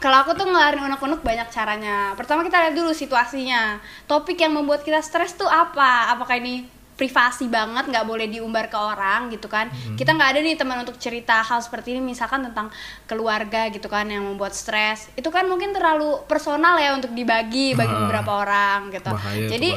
kalau 0.00 0.16
aku 0.18 0.32
tuh 0.32 0.48
ngelarin 0.48 0.80
unek-unek 0.80 1.20
banyak 1.20 1.52
caranya. 1.52 2.16
Pertama 2.16 2.40
kita 2.40 2.56
lihat 2.56 2.72
dulu 2.72 2.88
situasinya. 2.88 3.76
Topik 4.08 4.40
yang 4.40 4.56
membuat 4.56 4.80
kita 4.80 4.96
stres 4.98 5.36
tuh 5.36 5.44
apa? 5.44 6.08
Apakah 6.08 6.40
ini 6.40 6.64
privasi 7.00 7.48
banget 7.48 7.88
nggak 7.88 8.04
boleh 8.04 8.28
diumbar 8.28 8.68
ke 8.68 8.76
orang 8.76 9.32
gitu 9.32 9.48
kan? 9.48 9.72
Kita 9.96 10.12
nggak 10.12 10.36
ada 10.36 10.40
nih 10.44 10.60
teman 10.60 10.84
untuk 10.84 11.00
cerita 11.00 11.40
hal 11.40 11.64
seperti 11.64 11.96
ini 11.96 12.04
misalkan 12.04 12.44
tentang 12.44 12.68
keluarga 13.08 13.72
gitu 13.72 13.88
kan 13.88 14.04
yang 14.04 14.20
membuat 14.20 14.52
stres. 14.52 15.08
Itu 15.16 15.32
kan 15.32 15.48
mungkin 15.48 15.72
terlalu 15.72 16.20
personal 16.28 16.76
ya 16.76 16.92
untuk 16.92 17.16
dibagi 17.16 17.72
bagi 17.72 17.88
Ah. 17.88 18.00
beberapa 18.04 18.44
orang 18.44 18.92
gitu. 18.92 19.08
Bahaya 19.08 19.48
jadi. 19.48 19.70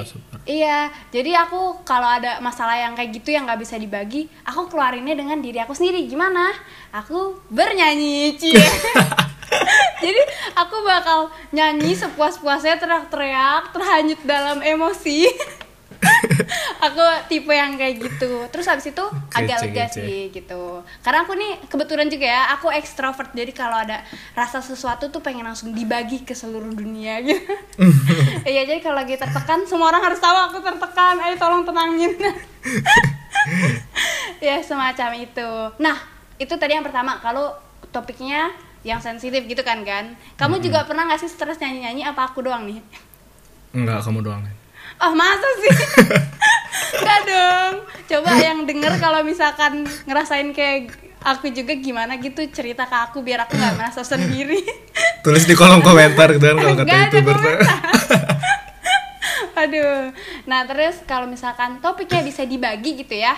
Iya, 0.44 0.92
jadi 1.08 1.48
aku 1.48 1.88
kalau 1.88 2.20
ada 2.20 2.44
masalah 2.44 2.76
yang 2.76 2.92
kayak 3.00 3.16
gitu 3.16 3.32
yang 3.32 3.48
nggak 3.48 3.64
bisa 3.64 3.80
dibagi, 3.80 4.28
aku 4.44 4.68
keluarinnya 4.68 5.16
dengan 5.16 5.40
diri 5.40 5.56
aku 5.64 5.72
sendiri. 5.72 6.04
Gimana? 6.04 6.52
Aku 6.92 7.40
bernyanyi, 7.48 8.36
cie. 8.36 8.60
jadi 10.04 10.22
aku 10.52 10.84
bakal 10.84 11.32
nyanyi 11.56 11.96
sepuas-puasnya 11.96 12.76
teriak-teriak, 12.76 13.72
terhanyut 13.72 14.20
dalam 14.28 14.60
emosi. 14.60 15.32
aku 16.84 17.04
tipe 17.32 17.54
yang 17.56 17.80
kayak 17.80 18.00
gitu. 18.00 18.48
Terus 18.52 18.66
habis 18.68 18.86
itu 18.92 19.04
agak 19.32 19.64
lega 19.64 19.86
sih 19.88 20.28
gitu. 20.30 20.84
Karena 21.00 21.24
aku 21.24 21.34
nih 21.36 21.64
kebetulan 21.72 22.08
juga 22.12 22.28
ya, 22.28 22.42
aku 22.56 22.68
ekstrovert. 22.72 23.32
Jadi 23.32 23.52
kalau 23.56 23.80
ada 23.80 24.04
rasa 24.36 24.60
sesuatu 24.60 25.08
tuh 25.08 25.24
pengen 25.24 25.48
langsung 25.48 25.72
dibagi 25.72 26.28
ke 26.28 26.36
seluruh 26.36 26.72
dunia 26.72 27.24
gitu. 27.24 27.54
Iya, 28.44 28.68
jadi 28.68 28.80
kalau 28.84 29.00
lagi 29.00 29.16
tertekan 29.16 29.64
semua 29.64 29.90
orang 29.90 30.04
harus 30.04 30.20
tahu 30.20 30.38
aku 30.52 30.58
tertekan. 30.60 31.16
Ayo 31.24 31.36
tolong 31.40 31.64
tenangin. 31.64 32.12
ya 34.46 34.60
semacam 34.60 35.10
itu. 35.16 35.50
Nah, 35.80 35.98
itu 36.38 36.54
tadi 36.60 36.76
yang 36.76 36.86
pertama. 36.86 37.18
Kalau 37.24 37.56
topiknya 37.90 38.52
yang 38.84 39.00
sensitif 39.00 39.48
gitu 39.48 39.64
kan 39.64 39.82
kan. 39.88 40.14
Kamu 40.36 40.60
juga 40.60 40.84
pernah 40.84 41.08
nggak 41.08 41.24
sih 41.24 41.32
stres 41.32 41.58
nyanyi-nyanyi 41.64 42.04
apa 42.04 42.30
aku 42.30 42.44
doang 42.44 42.68
nih? 42.68 42.84
enggak 43.74 44.06
kamu 44.06 44.22
doang 44.22 44.42
Nen. 44.46 44.63
Oh 45.02 45.14
masa 45.18 45.50
sih? 45.64 45.74
Enggak 47.02 47.22
dong 47.26 47.74
Coba 48.04 48.36
yang 48.38 48.68
denger 48.68 49.00
kalau 49.02 49.26
misalkan 49.26 49.88
ngerasain 50.06 50.54
kayak 50.54 50.94
aku 51.24 51.50
juga 51.50 51.74
gimana 51.80 52.20
gitu 52.20 52.44
cerita 52.52 52.86
ke 52.86 52.98
aku 53.10 53.24
biar 53.24 53.48
aku 53.48 53.56
nggak 53.56 53.80
merasa 53.80 54.04
sendiri 54.04 54.60
tulis 55.24 55.48
di 55.48 55.56
kolom 55.56 55.80
komentar 55.80 56.36
gitu 56.36 56.52
kan 56.52 56.58
kalau 56.60 56.76
kata 56.84 56.96
youtuber. 57.08 57.38
Aduh. 59.64 60.12
Nah, 60.44 60.68
terus 60.68 61.00
kalau 61.08 61.24
misalkan 61.24 61.80
topiknya 61.80 62.20
bisa 62.20 62.44
dibagi 62.44 63.00
gitu 63.00 63.16
ya. 63.16 63.32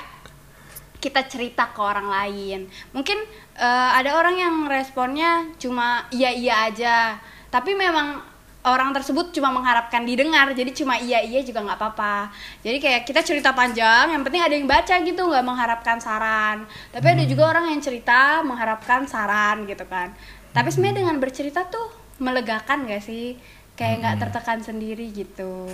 Kita 0.98 1.22
cerita 1.30 1.70
ke 1.70 1.78
orang 1.78 2.10
lain. 2.10 2.66
Mungkin 2.90 3.22
eh, 3.62 3.90
ada 3.94 4.18
orang 4.18 4.34
yang 4.34 4.56
responnya 4.66 5.54
cuma 5.62 6.10
iya-iya 6.10 6.66
aja. 6.66 7.22
Tapi 7.54 7.78
memang 7.78 8.26
orang 8.66 8.90
tersebut 8.98 9.30
cuma 9.30 9.54
mengharapkan 9.54 10.02
didengar 10.02 10.50
jadi 10.58 10.74
cuma 10.74 10.98
iya 10.98 11.22
iya 11.22 11.46
juga 11.46 11.62
nggak 11.62 11.78
apa-apa. 11.78 12.34
Jadi 12.66 12.78
kayak 12.82 13.02
kita 13.06 13.22
cerita 13.22 13.54
panjang 13.54 14.10
yang 14.10 14.26
penting 14.26 14.42
ada 14.42 14.56
yang 14.58 14.66
baca 14.66 14.96
gitu 15.06 15.22
nggak 15.22 15.46
mengharapkan 15.46 15.98
saran. 16.02 16.66
Tapi 16.90 17.06
ada 17.06 17.24
juga 17.30 17.54
orang 17.54 17.70
yang 17.70 17.82
cerita 17.82 18.42
mengharapkan 18.42 19.06
saran 19.06 19.70
gitu 19.70 19.86
kan. 19.86 20.12
Tapi 20.50 20.74
sebenarnya 20.74 21.06
dengan 21.06 21.18
bercerita 21.22 21.68
tuh 21.70 21.94
melegakan 22.18 22.90
gak 22.90 23.04
sih? 23.04 23.38
Kayak 23.76 23.96
nggak 24.02 24.16
tertekan 24.24 24.60
sendiri 24.64 25.12
gitu. 25.12 25.68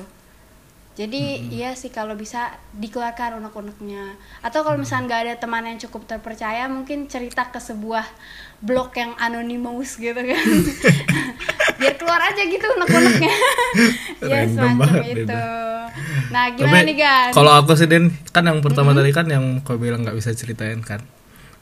Jadi 0.91 1.53
iya 1.55 1.71
sih 1.71 1.87
kalau 1.87 2.19
bisa 2.19 2.51
dikeluarkan 2.75 3.39
unek-uneknya. 3.39 4.19
Atau 4.43 4.65
kalau 4.67 4.75
misalnya 4.75 5.05
nggak 5.07 5.21
ada 5.23 5.35
teman 5.39 5.63
yang 5.63 5.79
cukup 5.79 6.03
terpercaya 6.09 6.67
mungkin 6.67 7.07
cerita 7.07 7.47
ke 7.47 7.61
sebuah 7.61 8.03
blog 8.61 8.93
yang 8.93 9.17
anonymous 9.17 9.97
gitu 9.97 10.21
kan 10.21 10.45
biar 11.81 11.93
keluar 11.95 12.21
aja 12.21 12.41
gitu 12.43 12.61
unek-uneknya 12.69 13.33
ya 14.21 14.37
Random 14.39 14.53
semacam 14.53 14.77
banget 14.77 15.03
itu 15.03 15.21
itu. 15.23 15.43
nah 16.29 16.45
gimana 16.49 16.73
Tapi 16.73 16.85
nih 16.85 16.95
Gan 16.95 17.29
kalau 17.31 17.51
aku 17.53 17.71
sih 17.73 17.85
Din, 17.85 18.03
kan 18.29 18.43
yang 18.43 18.61
pertama 18.61 18.93
tadi 18.93 19.09
kan 19.09 19.25
yang 19.25 19.45
kau 19.59 19.75
bilang 19.75 20.01
nggak 20.01 20.13
bisa 20.13 20.29
ceritain 20.31 20.79
kan. 20.79 21.01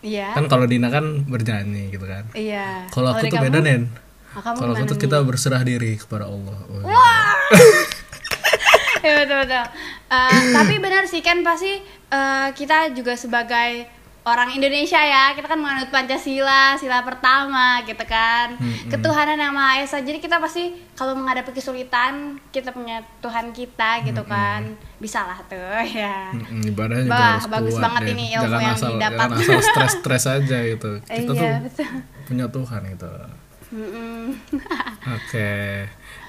iya 0.02 0.32
Kan 0.32 0.46
kalau 0.46 0.64
Dina 0.64 0.88
kan 0.88 1.24
bernyanyi 1.24 1.90
gitu 1.90 2.04
kan. 2.04 2.28
iya 2.32 2.84
Kalau 2.88 3.10
aku 3.10 3.26
tuh 3.26 3.34
kamu? 3.34 3.46
beda 3.48 3.60
Nen. 3.62 3.82
Oh, 4.30 4.42
kamu 4.42 4.56
Kalau 4.58 4.74
aku 4.74 4.84
tuh 4.86 4.94
nih? 4.94 5.04
kita 5.04 5.18
berserah 5.22 5.62
diri 5.62 5.96
kepada 5.96 6.26
Allah. 6.26 6.58
Oh, 6.70 6.86
ya 9.00 9.12
betul 9.18 9.38
betul 9.42 9.66
Eh, 10.10 10.42
tapi 10.52 10.76
benar 10.78 11.06
sih 11.06 11.22
kan 11.22 11.40
pasti 11.40 11.78
eh, 12.10 12.48
kita 12.52 12.90
juga 12.92 13.14
sebagai 13.14 13.86
orang 14.22 14.52
Indonesia 14.52 15.00
ya 15.00 15.32
kita 15.32 15.46
kan 15.46 15.58
menganut 15.58 15.88
Pancasila 15.90 16.76
sila 16.76 17.02
pertama 17.02 17.80
gitu 17.82 18.04
kan 18.04 18.54
ketuhanan 18.86 19.36
yang 19.36 19.52
maha 19.52 19.80
esa 19.80 20.00
jadi 20.00 20.18
kita 20.18 20.38
pasti 20.38 20.70
kalau 20.94 21.16
menghadapi 21.16 21.50
kesulitan 21.50 22.14
kita 22.48 22.70
punya 22.70 23.00
Tuhan 23.20 23.50
kita 23.50 24.04
gitu 24.04 24.22
kan 24.24 24.64
bisa 24.98 25.24
lah 25.24 25.40
tuh 25.44 25.58
ya 25.96 26.30
Mm, 26.30 26.62
ibadahnya 26.68 27.06
juga 27.06 27.16
Wah, 27.16 27.32
harus 27.34 27.48
bagus 27.48 27.74
kuat, 27.74 27.84
banget 27.84 28.02
Den. 28.02 28.12
ini 28.12 28.26
ilmu 28.32 28.44
jangan 28.46 28.62
yang 28.62 28.76
asal, 28.76 28.90
didapat. 28.92 29.28
Jangan 29.30 29.40
asal 29.40 29.60
stres-stres 29.70 30.24
aja 30.26 30.58
gitu. 30.68 30.90
Kita 31.00 31.22
tuh 31.26 31.36
iya 31.36 31.54
betul 31.60 31.88
punya 32.26 32.46
Tuhan 32.48 32.82
gitu. 32.90 33.10
Mm-mm. 33.70 34.22
Oke. 35.16 35.52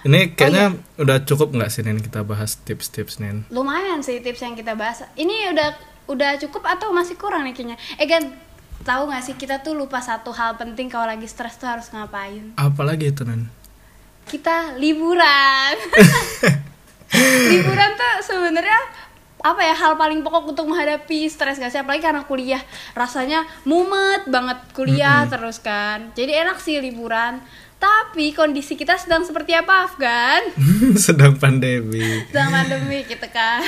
Ini 0.03 0.20
kayaknya 0.31 0.66
Oh, 0.70 1.03
udah 1.03 1.16
cukup 1.22 1.48
nggak 1.50 1.68
sih 1.68 1.81
Nen 1.81 1.98
kita 1.98 2.20
bahas 2.22 2.57
tips-tips 2.59 3.16
Nen? 3.18 3.44
lumayan 3.48 4.00
sih 4.00 4.18
tips 4.18 4.40
yang 4.40 4.53
kita 4.55 4.72
bahas 4.72 5.00
ini 5.14 5.48
udah 5.50 5.76
udah 6.10 6.36
cukup 6.42 6.66
atau 6.66 6.90
masih 6.90 7.14
kurang 7.14 7.46
nih 7.46 7.54
kayaknya? 7.54 7.78
Eh 7.96 8.10
kan 8.10 8.34
tahu 8.82 9.06
nggak 9.06 9.22
sih 9.22 9.34
kita 9.38 9.62
tuh 9.62 9.78
lupa 9.78 10.02
satu 10.02 10.34
hal 10.34 10.58
penting 10.58 10.90
kalau 10.90 11.06
lagi 11.06 11.30
stres 11.30 11.54
tuh 11.56 11.70
harus 11.70 11.86
ngapain? 11.94 12.58
Apalagi 12.58 13.14
itu 13.14 13.22
Nen? 13.22 13.60
kita 14.30 14.78
liburan. 14.78 15.74
Liburan 17.50 17.90
tuh 17.98 18.14
sebenarnya 18.22 18.78
apa 19.42 19.58
ya 19.66 19.74
hal 19.74 19.98
paling 19.98 20.22
pokok 20.22 20.54
untuk 20.54 20.70
menghadapi 20.70 21.26
stres 21.26 21.58
gak 21.58 21.74
sih? 21.74 21.82
Apalagi 21.82 22.06
karena 22.06 22.22
kuliah. 22.22 22.62
Rasanya 22.94 23.42
mumet 23.66 24.30
banget 24.30 24.62
kuliah 24.70 25.26
terus 25.26 25.58
kan. 25.58 26.14
Jadi 26.14 26.30
enak 26.38 26.62
sih 26.62 26.78
liburan 26.78 27.42
tapi 27.80 28.30
kondisi 28.30 28.76
kita 28.76 28.94
sedang 28.94 29.24
seperti 29.24 29.50
apa 29.50 29.88
Afgan 29.88 30.52
Sedang 31.00 31.32
pandemi. 31.34 32.20
sedang 32.26 32.52
pandemi 32.52 33.00
gitu 33.02 33.24
kan 33.26 33.64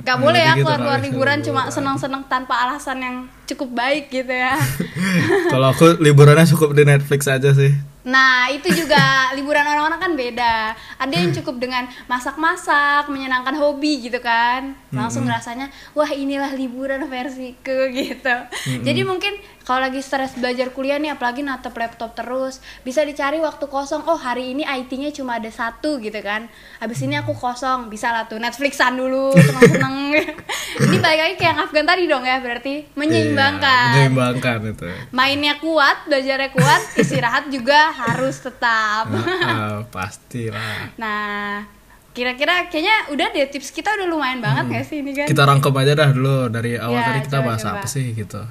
gak 0.00 0.16
Hmm, 0.16 0.22
boleh 0.22 0.38
ya 0.38 0.52
jadi 0.52 0.62
keluar 0.62 0.78
keluar 0.78 0.96
harus 0.96 1.06
liburan 1.06 1.38
cuma 1.42 1.62
senang-senang 1.66 2.22
tanpa 2.24 2.54
alasan 2.62 2.98
yang 2.98 3.16
cukup 3.44 3.74
baik 3.74 4.06
gitu 4.08 4.30
ya 4.30 4.54
Kalau 5.52 5.66
aku 5.68 5.98
liburannya 5.98 6.46
cukup 6.46 6.72
di 6.72 6.86
Netflix 6.86 7.26
aja 7.26 7.50
sih. 7.50 7.74
Nah, 8.00 8.48
itu 8.48 8.70
juga 8.72 8.96
liburan 9.36 9.60
orang-orang 9.60 10.00
kan 10.00 10.12
beda. 10.14 10.54
Ada 10.96 11.10
yang 11.12 11.34
cukup 11.34 11.58
dengan 11.58 11.84
masak-masak, 12.06 13.10
menyenangkan 13.10 13.52
hobi 13.54 14.00
gitu 14.00 14.22
kan. 14.22 14.72
Langsung 14.88 15.26
rasanya, 15.26 15.68
wah 15.92 16.08
inilah 16.08 16.54
liburan 16.54 17.04
versiku 17.06 17.90
gitu. 17.92 18.34
Jadi 18.80 19.00
mungkin 19.02 19.36
kalau 19.70 19.86
lagi 19.86 20.02
stres 20.02 20.34
belajar 20.34 20.74
kuliah 20.74 20.98
nih, 20.98 21.14
apalagi 21.14 21.46
natap 21.46 21.70
laptop 21.72 22.10
terus, 22.10 22.58
bisa 22.82 23.06
dicari 23.06 23.38
waktu 23.38 23.62
kosong. 23.64 24.02
Oh, 24.02 24.18
hari 24.18 24.50
ini 24.50 24.66
IT-nya 24.66 25.14
cuma 25.14 25.38
ada 25.38 25.46
satu 25.46 26.02
gitu 26.02 26.18
kan. 26.18 26.50
Habis 26.82 27.06
ini 27.06 27.14
aku 27.14 27.30
kosong, 27.32 27.86
bisa 27.86 28.10
lah 28.10 28.26
tuh 28.26 28.42
Netflixan 28.42 28.98
dulu, 28.98 29.30
seneng-seneng. 29.30 30.10
ini 30.90 30.96
balik 30.98 31.20
lagi 31.22 31.34
kayak 31.36 31.46
yang 31.46 31.58
Afgan 31.62 31.86
tadi 31.86 32.02
dong 32.04 32.26
ya, 32.26 32.42
berarti 32.42 32.82
menyeimbangkan 32.98 33.86
Iya, 33.86 34.10
menyeimbangkan 34.10 34.58
itu. 34.66 34.90
mainnya 35.14 35.54
kuat, 35.56 36.02
belajarnya 36.04 36.50
kuat, 36.50 36.82
istirahat 37.00 37.46
juga 37.46 37.94
harus 37.94 38.42
tetap. 38.42 39.06
Ah, 39.06 39.22
ah, 39.46 39.74
pastilah. 39.86 40.98
Nah, 40.98 41.62
kira-kira 42.10 42.66
kayaknya 42.66 43.14
udah 43.14 43.30
deh 43.30 43.46
tips 43.46 43.70
kita 43.70 43.94
udah 43.94 44.10
lumayan 44.10 44.42
banget 44.42 44.66
nggak 44.66 44.82
sih 44.82 44.98
ini 44.98 45.14
kan 45.14 45.30
Kita 45.30 45.46
rangkum 45.46 45.70
aja 45.78 45.94
dah 45.94 46.10
dulu 46.10 46.50
dari 46.50 46.74
awal 46.74 46.98
Ya, 46.98 47.06
tadi 47.06 47.20
kita 47.22 47.38
coba, 47.38 47.46
bahas 47.46 47.62
coba. 47.62 47.78
apa 47.78 47.86
sih 47.86 48.10
gitu. 48.10 48.42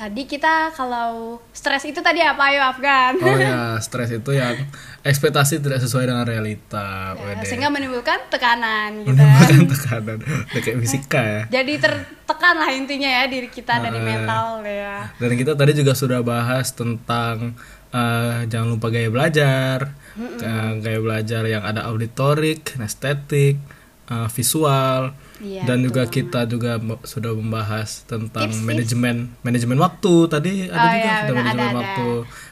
Tadi 0.00 0.24
kita 0.24 0.72
kalau 0.72 1.36
stres 1.52 1.84
itu 1.84 2.00
tadi 2.00 2.24
apa 2.24 2.40
ayo 2.48 2.64
Afgan 2.64 3.20
Oh 3.20 3.36
ya, 3.36 3.76
stres 3.84 4.08
itu 4.10 4.32
yang 4.32 4.56
ekspektasi 5.00 5.60
tidak 5.60 5.76
sesuai 5.78 6.04
dengan 6.06 6.24
realita. 6.24 7.12
Ya, 7.12 7.36
Wede. 7.36 7.44
sehingga 7.44 7.68
menimbulkan 7.68 8.16
tekanan 8.28 9.04
gitu 9.04 9.12
Menimbulkan 9.12 9.60
tekanan. 9.68 10.18
Udah 10.24 10.60
kayak 10.60 10.78
fisika 10.80 11.20
ya. 11.20 11.42
jadi 11.60 11.72
tertekan 11.76 12.54
lah 12.56 12.72
intinya 12.72 13.10
ya 13.10 13.28
diri 13.28 13.48
kita 13.48 13.76
dari 13.78 13.96
Ah. 13.96 14.04
mental 14.06 14.46
ya 14.64 14.96
Dan 15.14 15.36
kita 15.36 15.52
tadi 15.52 15.72
juga 15.74 15.92
sudah 15.92 16.24
bahas 16.24 16.72
tentang 16.72 17.52
eh, 17.90 18.40
jangan 18.46 18.68
lupa 18.72 18.88
gaya 18.88 19.12
belajar, 19.12 19.92
Eh, 20.16 20.72
gaya 20.80 20.98
belajar 20.98 21.42
yang 21.44 21.60
ada 21.60 21.84
auditorik, 21.86 22.72
estetik, 22.78 23.60
eh, 24.06 24.28
visual, 24.30 25.12
Iya, 25.40 25.64
dan 25.64 25.80
juga 25.80 26.04
banget. 26.04 26.14
kita 26.20 26.40
juga 26.44 26.72
sudah 27.02 27.32
membahas 27.32 28.04
tentang 28.04 28.52
Tips-tips. 28.52 28.60
manajemen 28.62 29.16
manajemen 29.40 29.78
waktu 29.78 30.12
tadi 30.26 30.52
ada 30.68 30.76
Oh, 30.78 30.92
juga 30.92 31.08
sudah 31.10 31.24
benar, 31.26 31.34
manajemen 31.34 31.56
ada, 31.56 31.64
ada. 31.66 31.78
waktu 31.80 32.08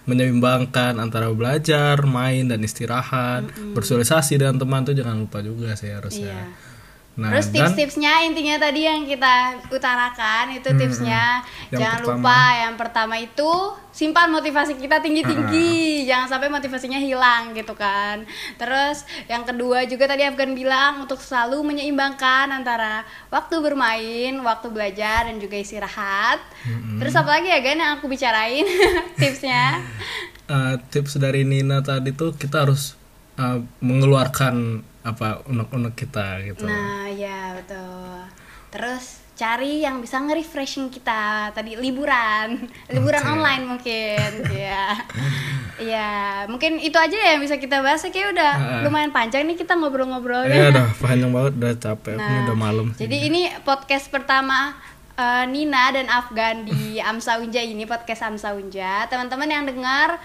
menyeimbangkan 0.09 0.93
antara 0.97 1.29
belajar, 1.31 2.01
main 2.03 2.49
dan 2.49 2.61
istirahat, 2.61 3.45
bersosialisasi 3.73 4.35
dengan 4.37 4.57
teman 4.57 4.83
tuh 4.83 4.93
jangan 4.93 5.21
lupa 5.21 5.39
juga 5.41 5.73
sih 5.75 5.93
harusnya. 5.93 6.33
Iya. 6.33 6.77
Nah, 7.19 7.35
Terus 7.35 7.51
tips-tipsnya 7.51 8.31
intinya 8.31 8.63
tadi 8.63 8.87
yang 8.87 9.03
kita 9.03 9.59
utarakan 9.75 10.55
itu 10.55 10.71
tipsnya. 10.71 11.43
Yang 11.75 11.81
jangan 11.83 11.99
pertama. 11.99 12.15
lupa 12.15 12.41
yang 12.55 12.75
pertama 12.79 13.15
itu 13.19 13.51
simpan 13.91 14.31
motivasi 14.31 14.79
kita 14.79 15.03
tinggi-tinggi. 15.03 16.07
Jangan 16.07 16.31
sampai 16.31 16.47
motivasinya 16.47 17.03
hilang 17.03 17.59
gitu 17.59 17.75
kan. 17.75 18.23
Terus 18.55 19.03
yang 19.27 19.43
kedua 19.43 19.83
juga 19.91 20.07
tadi 20.07 20.31
Afgan 20.31 20.55
bilang 20.55 21.03
untuk 21.03 21.19
selalu 21.19 21.59
menyeimbangkan 21.67 22.55
antara 22.55 23.03
waktu 23.35 23.67
bermain 23.67 24.39
waktu 24.39 24.71
belajar 24.71 25.27
dan 25.27 25.43
juga 25.43 25.59
istirahat. 25.59 26.39
Terus 27.03 27.19
apa 27.19 27.35
lagi 27.35 27.51
ya 27.51 27.59
Gan 27.59 27.83
yang 27.83 27.99
aku 27.99 28.07
bicarain 28.07 28.63
tipsnya? 29.19 29.83
Eh, 30.47 30.75
tips 30.95 31.19
dari 31.19 31.43
Nina 31.43 31.83
tadi 31.83 32.15
tuh 32.15 32.31
kita 32.39 32.63
harus 32.63 32.95
eh, 33.43 33.59
mengeluarkan 33.83 34.87
apa 35.01 35.43
unek-unek 35.45 35.95
kita 35.95 36.43
gitu. 36.43 36.63
Nah, 36.63 37.07
ya 37.09 37.55
betul. 37.55 38.27
Terus 38.69 39.05
cari 39.33 39.81
yang 39.81 39.99
bisa 39.99 40.19
nge-refreshing 40.19 40.91
kita 40.91 41.51
tadi 41.51 41.75
liburan, 41.75 42.59
liburan 42.93 43.23
Oke. 43.23 43.31
online 43.31 43.65
mungkin, 43.65 44.29
ya. 44.67 44.99
Ya, 45.79 46.11
mungkin 46.45 46.77
itu 46.77 46.95
aja 46.95 47.15
ya 47.15 47.29
yang 47.33 47.41
bisa 47.41 47.55
kita 47.55 47.79
bahas. 47.79 48.03
Kayak 48.03 48.35
udah 48.35 48.53
Ah. 48.53 48.81
lumayan 48.83 49.09
panjang 49.09 49.47
nih 49.47 49.55
kita 49.55 49.73
ngobrol-ngobrol. 49.73 50.43
Ya 50.45 50.69
udah 50.69 50.91
panjang 50.99 51.31
banget 51.31 51.53
udah 51.55 51.75
capek 51.77 52.15
aku 52.15 52.27
ini 52.27 52.39
udah 52.45 52.57
malam. 52.59 52.87
Nah, 52.91 52.99
Jadi 52.99 53.17
ini 53.25 53.43
podcast 53.63 54.11
pertama 54.11 54.75
eh, 55.15 55.45
Nina 55.47 55.91
dan 55.91 56.07
Afgan 56.07 56.63
di 56.63 56.99
Amsa 57.11 57.39
Unja 57.39 57.59
ini 57.59 57.83
podcast 57.85 58.23
Amsa 58.23 58.53
Unja. 58.53 59.07
Teman-teman 59.07 59.47
yang 59.47 59.65
dengar 59.65 60.19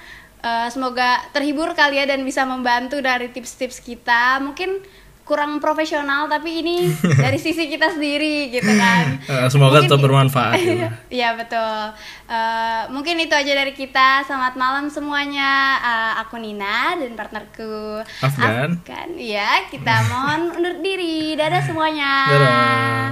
eh, 0.44 0.68
semoga 0.68 1.24
terhibur 1.32 1.72
kali 1.72 1.96
ya 1.96 2.06
dan 2.06 2.22
bisa 2.22 2.44
membantu 2.44 3.00
dari 3.00 3.28
tips-tips 3.28 3.80
kita. 3.80 4.38
Mungkin 4.40 4.84
kurang 5.24 5.56
profesional 5.58 6.28
tapi 6.28 6.60
ini 6.60 6.92
dari 7.24 7.40
sisi 7.40 7.66
kita 7.66 7.88
sendiri 7.90 8.52
gitu 8.52 8.68
kan. 8.70 9.16
Eh, 9.24 9.48
semoga 9.48 9.80
Mungkin- 9.80 9.88
tetap 9.88 10.00
bermanfaat. 10.00 10.60
ya. 10.60 10.92
Iya 11.18 11.30
betul. 11.34 11.80
Eh, 12.28 12.84
mungkin 12.90 13.16
itu 13.18 13.32
aja 13.32 13.54
dari 13.54 13.72
kita. 13.72 14.20
Selamat 14.22 14.54
malam 14.54 14.92
semuanya. 14.92 15.80
Aku 16.20 16.36
Nina 16.36 16.92
dan 16.94 17.16
partnerku 17.16 18.04
Afgan. 18.20 18.76
Afgan. 18.78 19.10
Iya, 19.16 19.72
kita 19.72 19.96
mohon 20.08 20.52
undur 20.54 20.76
diri. 20.80 21.34
Dadah 21.34 21.64
semuanya. 21.64 22.12
Dadah. 22.28 23.04